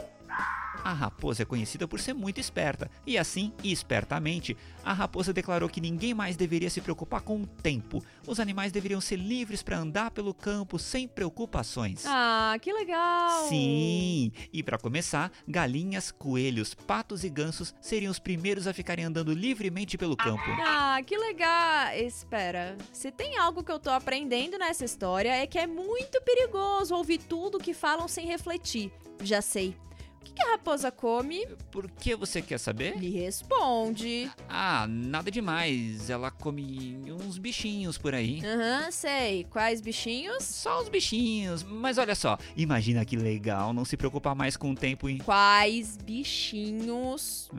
A 0.84 0.92
raposa 0.92 1.42
é 1.42 1.46
conhecida 1.46 1.86
por 1.86 2.00
ser 2.00 2.12
muito 2.12 2.40
esperta, 2.40 2.90
e 3.06 3.16
assim, 3.16 3.52
espertamente, 3.62 4.56
a 4.84 4.92
raposa 4.92 5.32
declarou 5.32 5.68
que 5.68 5.80
ninguém 5.80 6.12
mais 6.12 6.36
deveria 6.36 6.68
se 6.68 6.80
preocupar 6.80 7.20
com 7.20 7.42
o 7.42 7.46
tempo. 7.46 8.02
Os 8.26 8.40
animais 8.40 8.72
deveriam 8.72 9.00
ser 9.00 9.16
livres 9.16 9.62
para 9.62 9.78
andar 9.78 10.10
pelo 10.10 10.34
campo 10.34 10.78
sem 10.78 11.06
preocupações. 11.06 12.04
Ah, 12.06 12.56
que 12.60 12.72
legal! 12.72 13.48
Sim! 13.48 14.32
E 14.52 14.62
para 14.62 14.76
começar, 14.76 15.30
galinhas, 15.46 16.10
coelhos, 16.10 16.74
patos 16.74 17.22
e 17.22 17.28
gansos 17.28 17.72
seriam 17.80 18.10
os 18.10 18.18
primeiros 18.18 18.66
a 18.66 18.72
ficarem 18.72 19.04
andando 19.04 19.32
livremente 19.32 19.96
pelo 19.96 20.16
campo. 20.16 20.42
Ah, 20.66 21.00
que 21.06 21.16
legal! 21.16 21.94
Espera, 21.94 22.76
se 22.92 23.12
tem 23.12 23.36
algo 23.36 23.62
que 23.62 23.70
eu 23.70 23.78
tô 23.78 23.90
aprendendo 23.90 24.58
nessa 24.58 24.84
história 24.84 25.30
é 25.30 25.46
que 25.46 25.58
é 25.58 25.66
muito 25.66 26.20
perigoso 26.22 26.94
ouvir 26.94 27.18
tudo 27.18 27.58
que 27.58 27.72
falam 27.72 28.08
sem 28.08 28.26
refletir. 28.26 28.90
Já 29.22 29.40
sei. 29.40 29.76
O 30.22 30.24
que, 30.24 30.34
que 30.34 30.42
a 30.42 30.52
raposa 30.52 30.92
come? 30.92 31.44
Por 31.72 31.90
que 31.90 32.14
você 32.14 32.40
quer 32.40 32.58
saber? 32.58 32.96
Me 32.96 33.10
responde. 33.10 34.30
Ah, 34.48 34.86
nada 34.88 35.32
demais. 35.32 36.08
Ela 36.08 36.30
come 36.30 36.96
uns 37.10 37.38
bichinhos 37.38 37.98
por 37.98 38.14
aí. 38.14 38.40
Aham, 38.44 38.88
sei. 38.92 39.42
Quais 39.50 39.80
bichinhos? 39.80 40.44
Só 40.44 40.80
os 40.80 40.88
bichinhos. 40.88 41.64
Mas 41.64 41.98
olha 41.98 42.14
só, 42.14 42.38
imagina 42.56 43.04
que 43.04 43.16
legal 43.16 43.72
não 43.72 43.84
se 43.84 43.96
preocupar 43.96 44.36
mais 44.36 44.56
com 44.56 44.70
o 44.70 44.76
tempo 44.76 45.10
e. 45.10 45.18
Quais 45.18 45.96
bichinhos? 45.96 47.50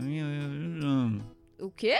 O 1.59 1.69
quê? 1.69 1.97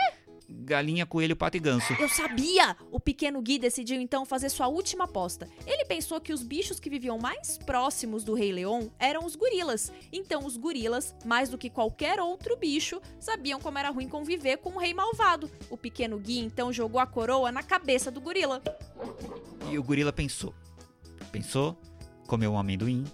Galinha, 0.49 1.05
coelho, 1.05 1.35
pato 1.35 1.57
e 1.57 1.59
ganso. 1.59 1.93
Eu 1.99 2.09
sabia! 2.09 2.75
O 2.91 2.99
pequeno 2.99 3.41
Gui 3.41 3.57
decidiu 3.57 3.99
então 3.99 4.25
fazer 4.25 4.49
sua 4.49 4.67
última 4.67 5.05
aposta. 5.05 5.47
Ele 5.65 5.85
pensou 5.85 6.19
que 6.19 6.33
os 6.33 6.43
bichos 6.43 6.79
que 6.79 6.89
viviam 6.89 7.17
mais 7.17 7.57
próximos 7.57 8.23
do 8.23 8.33
Rei 8.33 8.51
Leão 8.51 8.91
eram 8.99 9.25
os 9.25 9.35
gorilas. 9.35 9.91
Então, 10.11 10.45
os 10.45 10.57
gorilas, 10.57 11.15
mais 11.25 11.49
do 11.49 11.57
que 11.57 11.69
qualquer 11.69 12.19
outro 12.19 12.57
bicho, 12.57 13.01
sabiam 13.19 13.59
como 13.59 13.77
era 13.77 13.89
ruim 13.89 14.07
conviver 14.07 14.57
com 14.57 14.71
o 14.71 14.79
rei 14.79 14.93
malvado. 14.93 15.49
O 15.69 15.77
pequeno 15.77 16.19
Gui 16.19 16.39
então 16.39 16.71
jogou 16.71 16.99
a 16.99 17.07
coroa 17.07 17.51
na 17.51 17.63
cabeça 17.63 18.11
do 18.11 18.21
gorila. 18.21 18.61
E 19.71 19.77
o 19.77 19.83
gorila 19.83 20.13
pensou. 20.13 20.53
Pensou, 21.31 21.77
comeu 22.27 22.51
um 22.51 22.57
amendoim. 22.57 23.05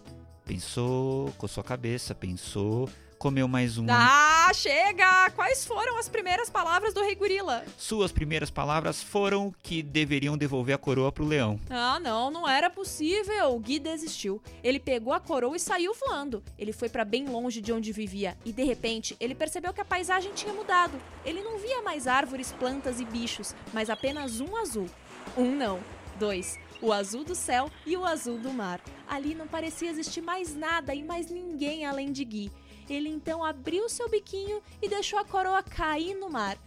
Pensou, 0.46 1.32
coçou 1.38 1.62
a 1.62 1.64
cabeça, 1.64 2.16
pensou, 2.16 2.90
comeu 3.20 3.48
mais 3.48 3.78
um. 3.78 3.86
Ah, 3.88 4.29
chega! 4.54 5.30
Quais 5.32 5.66
foram 5.66 5.98
as 5.98 6.10
primeiras 6.10 6.50
palavras 6.50 6.94
do 6.94 7.02
Rei 7.02 7.16
Gorila? 7.16 7.64
Suas 7.78 8.12
primeiras 8.12 8.50
palavras 8.50 9.02
foram 9.02 9.54
que 9.64 9.82
deveriam 9.82 10.38
devolver 10.38 10.76
a 10.76 10.78
coroa 10.78 11.12
pro 11.12 11.26
leão. 11.26 11.60
Ah, 11.70 12.00
não, 12.00 12.32
não 12.32 12.48
era 12.48 12.70
possível. 12.70 13.54
O 13.54 13.60
Gui 13.60 13.80
desistiu. 13.80 14.42
Ele 14.64 14.80
pegou 14.80 15.14
a 15.14 15.20
coroa 15.20 15.56
e 15.56 15.60
saiu 15.60 15.94
voando. 15.94 16.44
Ele 16.58 16.74
foi 16.74 16.90
para 16.90 17.06
bem 17.06 17.28
longe 17.28 17.62
de 17.62 17.72
onde 17.72 17.92
vivia 17.92 18.38
e 18.46 18.52
de 18.52 18.64
repente 18.64 19.16
ele 19.20 19.36
percebeu 19.36 19.74
que 19.74 19.82
a 19.82 19.86
paisagem 19.86 20.34
tinha 20.34 20.54
mudado. 20.54 21.00
Ele 21.26 21.42
não 21.42 21.58
via 21.58 21.82
mais 21.82 22.08
árvores, 22.08 22.52
plantas 22.52 23.00
e 23.00 23.06
bichos, 23.06 23.56
mas 23.74 23.90
apenas 23.90 24.40
um 24.40 24.56
azul. 24.56 24.90
Um 25.38 25.56
não, 25.56 25.80
dois. 26.18 26.58
O 26.82 26.94
azul 26.94 27.26
do 27.26 27.36
céu 27.36 27.70
e 27.86 27.98
o 27.98 28.06
azul 28.06 28.38
do 28.38 28.54
mar. 28.54 28.80
Ali 29.08 29.36
não 29.36 29.48
parecia 29.48 29.90
existir 29.90 30.22
mais 30.22 30.56
nada 30.56 30.96
e 30.96 31.04
mais 31.04 31.30
ninguém 31.30 31.86
além 31.86 32.12
de 32.12 32.24
Gui. 32.24 32.52
Ele 32.90 33.10
então 33.10 33.44
abriu 33.44 33.88
seu 33.88 34.10
biquinho 34.10 34.62
e 34.82 34.90
deixou 34.90 35.20
a 35.20 35.26
coroa 35.26 35.62
cair 35.62 36.16
no 36.16 36.30
mar. 36.30 36.58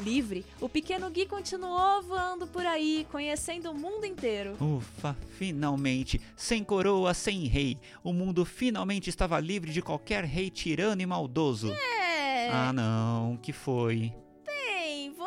Livre, 0.00 0.46
o 0.60 0.68
pequeno 0.68 1.10
Gui 1.10 1.26
continuou 1.26 2.02
voando 2.02 2.46
por 2.46 2.64
aí, 2.64 3.06
conhecendo 3.10 3.70
o 3.70 3.74
mundo 3.74 4.06
inteiro. 4.06 4.56
Ufa, 4.58 5.14
finalmente! 5.36 6.20
Sem 6.34 6.64
coroa, 6.64 7.12
sem 7.12 7.44
rei. 7.44 7.78
O 8.02 8.12
mundo 8.12 8.46
finalmente 8.46 9.10
estava 9.10 9.38
livre 9.38 9.70
de 9.72 9.82
qualquer 9.82 10.24
rei 10.24 10.48
tirano 10.48 11.02
e 11.02 11.06
maldoso. 11.06 11.70
É. 11.70 12.48
Ah, 12.50 12.72
não, 12.72 13.36
que 13.36 13.52
foi? 13.52 14.12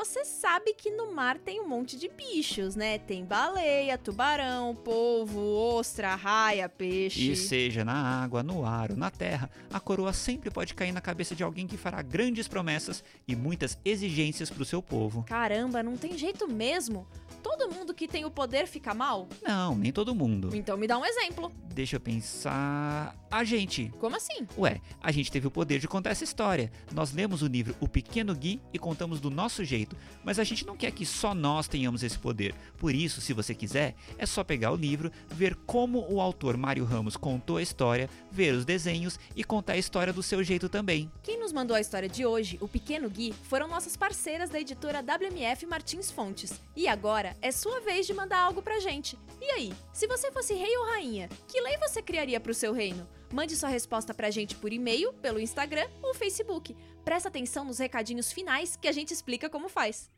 Você 0.04 0.26
sabe 0.26 0.74
que 0.74 0.92
no 0.92 1.14
mar 1.14 1.38
tem 1.38 1.62
um 1.62 1.68
monte 1.68 1.98
de 1.98 2.10
bichos, 2.10 2.76
né? 2.76 2.98
Tem 2.98 3.24
baleia, 3.24 3.98
tubarão, 3.98 4.76
polvo, 4.76 5.40
ostra, 5.40 6.14
raia, 6.14 6.68
peixe. 6.68 7.32
E 7.32 7.38
seja 7.38 7.86
na 7.86 7.94
água, 8.22 8.44
no 8.44 8.66
ar 8.66 8.92
ou 8.92 8.98
na 8.98 9.10
terra, 9.10 9.50
a 9.72 9.80
coroa 9.80 10.12
sempre 10.12 10.52
pode 10.52 10.74
cair 10.74 10.92
na 10.92 11.00
cabeça 11.00 11.34
de 11.34 11.42
alguém 11.42 11.66
que 11.66 11.78
fará 11.78 12.02
grandes 12.02 12.50
promessas 12.50 13.02
e 13.26 13.34
muitas 13.34 13.80
exigências 13.86 14.50
pro 14.50 14.66
seu 14.66 14.82
povo. 14.82 15.24
Caramba, 15.24 15.82
não 15.82 15.96
tem 15.96 16.18
jeito 16.18 16.50
mesmo. 16.50 17.08
Todo 17.42 17.70
mundo 17.70 17.94
que 17.94 18.08
tem 18.08 18.24
o 18.24 18.32
poder 18.32 18.68
fica 18.68 18.94
mal? 18.94 19.28
Não, 19.42 19.76
nem 19.76 19.92
todo 19.92 20.16
mundo. 20.16 20.50
Então 20.54 20.78
me 20.78 20.88
dá 20.88 20.98
um 20.98 21.06
exemplo. 21.06 21.52
Deixa 21.66 21.98
eu 21.98 22.00
pensar. 22.00 23.16
A 23.30 23.44
gente. 23.44 23.92
Como 24.00 24.16
assim? 24.16 24.48
Ué, 24.58 24.80
a 25.02 25.12
gente 25.12 25.32
teve 25.32 25.48
o 25.48 25.52
poder 25.52 25.80
de 25.80 25.88
contar 25.88 26.12
essa 26.12 26.24
história. 26.24 26.72
Nós 26.94 27.12
lemos 27.12 27.42
o 27.42 27.48
livro 27.48 27.76
O 27.82 27.88
Pequeno 27.88 28.34
Gui 28.34 28.62
e 28.72 28.80
contamos 28.80 29.20
do 29.20 29.30
nosso 29.30 29.66
jeito, 29.66 29.93
mas 30.24 30.40
a 30.40 30.44
gente 30.44 30.66
não 30.66 30.78
quer 30.78 30.92
que 30.92 31.06
só 31.06 31.34
nós 31.34 31.68
tenhamos 31.68 32.04
esse 32.04 32.18
poder. 32.18 32.54
Por 32.78 32.94
isso, 32.94 33.22
se 33.22 33.34
você 33.34 33.54
quiser, 33.54 33.96
é 34.18 34.26
só 34.26 34.44
pegar 34.44 34.72
o 34.72 34.76
livro, 34.76 35.12
ver 35.30 35.56
como 35.66 36.06
o 36.12 36.22
autor 36.22 36.58
Mário 36.58 36.86
Ramos 36.86 37.18
contou 37.18 37.58
a 37.58 37.62
história, 37.62 38.10
ver 38.32 38.54
os 38.54 38.66
desenhos 38.66 39.20
e 39.36 39.44
contar 39.44 39.74
a 39.74 39.78
história 39.78 40.14
do 40.14 40.24
seu 40.24 40.44
jeito 40.44 40.70
também. 40.70 41.12
Quem 41.22 41.40
nos 41.40 41.52
mandou 41.52 41.76
a 41.76 41.82
história 41.82 42.10
de 42.10 42.26
hoje, 42.26 42.58
o 42.62 42.68
Pequeno 42.68 43.10
Gui, 43.10 43.34
foram 43.44 43.68
nossas 43.68 43.98
parceiras 43.98 44.50
da 44.50 44.60
editora 44.60 45.02
WMF 45.02 45.66
Martins 45.66 46.12
Fontes. 46.12 46.62
E 46.76 46.88
agora 46.88 47.36
é 47.42 47.52
sua 47.52 47.82
vez 47.82 48.08
de 48.08 48.14
mandar 48.14 48.40
algo 48.40 48.62
pra 48.62 48.80
gente. 48.80 49.18
E 49.42 49.46
aí, 49.52 49.74
se 49.92 50.08
você 50.08 50.32
fosse 50.32 50.54
rei 50.54 50.76
ou 50.78 50.86
rainha, 50.92 51.30
que 51.48 51.62
lei 51.62 51.78
você 51.78 52.02
criaria 52.02 52.40
pro 52.40 52.54
seu 52.54 52.74
reino? 52.74 53.08
Mande 53.34 53.56
sua 53.56 53.70
resposta 53.70 54.14
pra 54.14 54.30
gente 54.30 54.56
por 54.56 54.72
e-mail, 54.72 55.12
pelo 55.14 55.40
Instagram 55.40 55.88
ou 56.04 56.14
Facebook. 56.14 56.76
Presta 57.04 57.30
atenção 57.30 57.66
nos 57.66 57.80
recadinhos 57.80 58.32
finais 58.32 58.76
que 58.76 58.88
a 58.88 58.92
gente 58.92 59.12
explica 59.12 59.50
como 59.50 59.68
faz. 59.68 60.12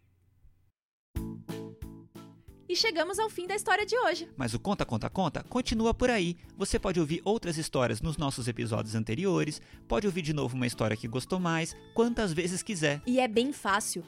E 2.68 2.76
chegamos 2.76 3.18
ao 3.18 3.30
fim 3.30 3.48
da 3.48 3.56
história 3.56 3.86
de 3.86 3.98
hoje. 3.98 4.28
Mas 4.36 4.54
o 4.54 4.60
Conta 4.60 4.84
Conta 4.86 5.10
Conta 5.10 5.46
continua 5.48 5.94
por 5.94 6.10
aí. 6.10 6.36
Você 6.58 6.78
pode 6.78 7.00
ouvir 7.00 7.22
outras 7.24 7.58
histórias 7.58 8.02
nos 8.02 8.18
nossos 8.18 8.50
episódios 8.50 8.96
anteriores, 8.96 9.62
pode 9.88 10.06
ouvir 10.06 10.22
de 10.22 10.34
novo 10.34 10.58
uma 10.58 10.68
história 10.68 10.98
que 10.98 11.08
gostou 11.08 11.40
mais, 11.40 11.74
quantas 11.94 12.34
vezes 12.34 12.62
quiser. 12.62 13.02
E 13.08 13.22
é 13.22 13.30
bem 13.30 13.54
fácil. 13.54 14.04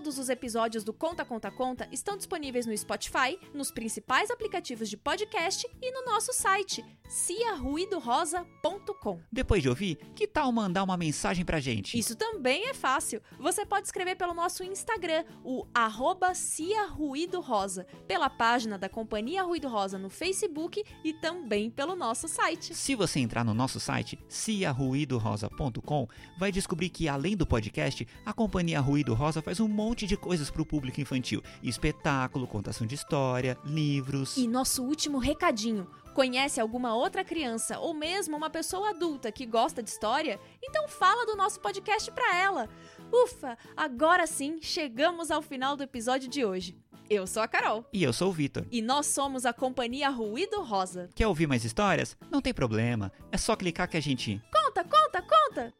Todos 0.00 0.18
os 0.18 0.30
episódios 0.30 0.82
do 0.82 0.94
Conta 0.94 1.26
Conta 1.26 1.50
Conta 1.50 1.86
estão 1.92 2.16
disponíveis 2.16 2.64
no 2.64 2.74
Spotify, 2.74 3.38
nos 3.52 3.70
principais 3.70 4.30
aplicativos 4.30 4.88
de 4.88 4.96
podcast 4.96 5.68
e 5.78 5.92
no 5.92 6.06
nosso 6.06 6.32
site, 6.32 6.82
ciaruidorosa.com. 7.06 9.20
Depois 9.30 9.62
de 9.62 9.68
ouvir, 9.68 9.96
que 10.16 10.26
tal 10.26 10.50
mandar 10.52 10.84
uma 10.84 10.96
mensagem 10.96 11.44
pra 11.44 11.60
gente? 11.60 11.98
Isso 11.98 12.16
também 12.16 12.70
é 12.70 12.72
fácil. 12.72 13.20
Você 13.38 13.66
pode 13.66 13.88
escrever 13.88 14.16
pelo 14.16 14.32
nosso 14.32 14.64
Instagram, 14.64 15.22
o 15.44 15.66
arroba 15.74 16.34
Cia 16.34 16.86
Ruído 16.86 17.42
Rosa, 17.42 17.86
pela 18.08 18.30
página 18.30 18.78
da 18.78 18.88
Companhia 18.88 19.42
Ruído 19.42 19.68
Rosa 19.68 19.98
no 19.98 20.08
Facebook 20.08 20.82
e 21.04 21.12
também 21.12 21.70
pelo 21.70 21.94
nosso 21.94 22.26
site. 22.26 22.74
Se 22.74 22.94
você 22.94 23.20
entrar 23.20 23.44
no 23.44 23.52
nosso 23.52 23.78
site, 23.78 24.18
ciaruidorosa.com, 24.30 26.08
vai 26.38 26.50
descobrir 26.50 26.88
que 26.88 27.06
além 27.06 27.36
do 27.36 27.46
podcast, 27.46 28.08
a 28.24 28.32
Companhia 28.32 28.80
Ruído 28.80 29.12
Rosa 29.12 29.42
faz 29.42 29.60
um 29.60 29.68
monte 29.90 30.06
de 30.06 30.16
coisas 30.16 30.50
para 30.50 30.62
o 30.62 30.66
público 30.66 31.00
infantil: 31.00 31.42
espetáculo, 31.62 32.46
contação 32.46 32.86
de 32.86 32.94
história, 32.94 33.58
livros. 33.64 34.36
E 34.36 34.46
nosso 34.46 34.84
último 34.84 35.18
recadinho. 35.18 35.86
Conhece 36.14 36.60
alguma 36.60 36.94
outra 36.94 37.24
criança 37.24 37.78
ou 37.78 37.94
mesmo 37.94 38.36
uma 38.36 38.50
pessoa 38.50 38.90
adulta 38.90 39.30
que 39.30 39.46
gosta 39.46 39.82
de 39.82 39.90
história? 39.90 40.40
Então 40.62 40.88
fala 40.88 41.24
do 41.24 41.36
nosso 41.36 41.60
podcast 41.60 42.10
para 42.10 42.36
ela. 42.36 42.68
Ufa, 43.12 43.56
agora 43.76 44.26
sim 44.26 44.58
chegamos 44.60 45.30
ao 45.30 45.40
final 45.40 45.76
do 45.76 45.84
episódio 45.84 46.28
de 46.28 46.44
hoje. 46.44 46.76
Eu 47.08 47.26
sou 47.26 47.42
a 47.42 47.48
Carol. 47.48 47.84
E 47.92 48.02
eu 48.02 48.12
sou 48.12 48.28
o 48.28 48.32
Vitor. 48.32 48.66
E 48.70 48.82
nós 48.82 49.06
somos 49.06 49.44
a 49.44 49.52
Companhia 49.52 50.10
Ruído 50.10 50.62
Rosa. 50.62 51.08
Quer 51.14 51.26
ouvir 51.26 51.48
mais 51.48 51.64
histórias? 51.64 52.16
Não 52.30 52.40
tem 52.40 52.54
problema. 52.54 53.10
É 53.32 53.36
só 53.36 53.56
clicar 53.56 53.88
que 53.88 53.96
a 53.96 54.00
gente. 54.00 54.40
Conta, 54.52 54.84
conta, 54.84 55.22
conta! 55.22 55.79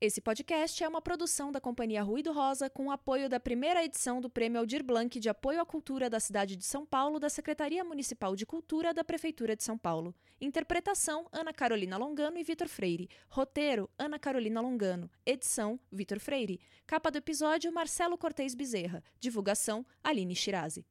Esse 0.00 0.20
podcast 0.20 0.84
é 0.84 0.86
uma 0.86 1.02
produção 1.02 1.50
da 1.50 1.60
Companhia 1.60 2.04
Ruído 2.04 2.30
Rosa 2.30 2.70
com 2.70 2.86
o 2.86 2.90
apoio 2.92 3.28
da 3.28 3.40
primeira 3.40 3.84
edição 3.84 4.20
do 4.20 4.30
Prêmio 4.30 4.60
Aldir 4.60 4.84
Blanc 4.84 5.18
de 5.18 5.28
Apoio 5.28 5.60
à 5.60 5.66
Cultura 5.66 6.08
da 6.08 6.20
cidade 6.20 6.54
de 6.54 6.64
São 6.64 6.86
Paulo 6.86 7.18
da 7.18 7.28
Secretaria 7.28 7.82
Municipal 7.82 8.36
de 8.36 8.46
Cultura 8.46 8.94
da 8.94 9.02
Prefeitura 9.02 9.56
de 9.56 9.64
São 9.64 9.76
Paulo. 9.76 10.14
Interpretação: 10.40 11.26
Ana 11.32 11.52
Carolina 11.52 11.96
Longano 11.96 12.38
e 12.38 12.44
Vitor 12.44 12.68
Freire. 12.68 13.10
Roteiro: 13.28 13.90
Ana 13.98 14.20
Carolina 14.20 14.60
Longano. 14.60 15.10
Edição: 15.26 15.80
Vitor 15.90 16.20
Freire. 16.20 16.60
Capa 16.86 17.10
do 17.10 17.18
episódio: 17.18 17.72
Marcelo 17.72 18.16
Cortez 18.16 18.54
Bezerra. 18.54 19.02
Divulgação: 19.18 19.84
Aline 20.04 20.36
Shirazi. 20.36 20.86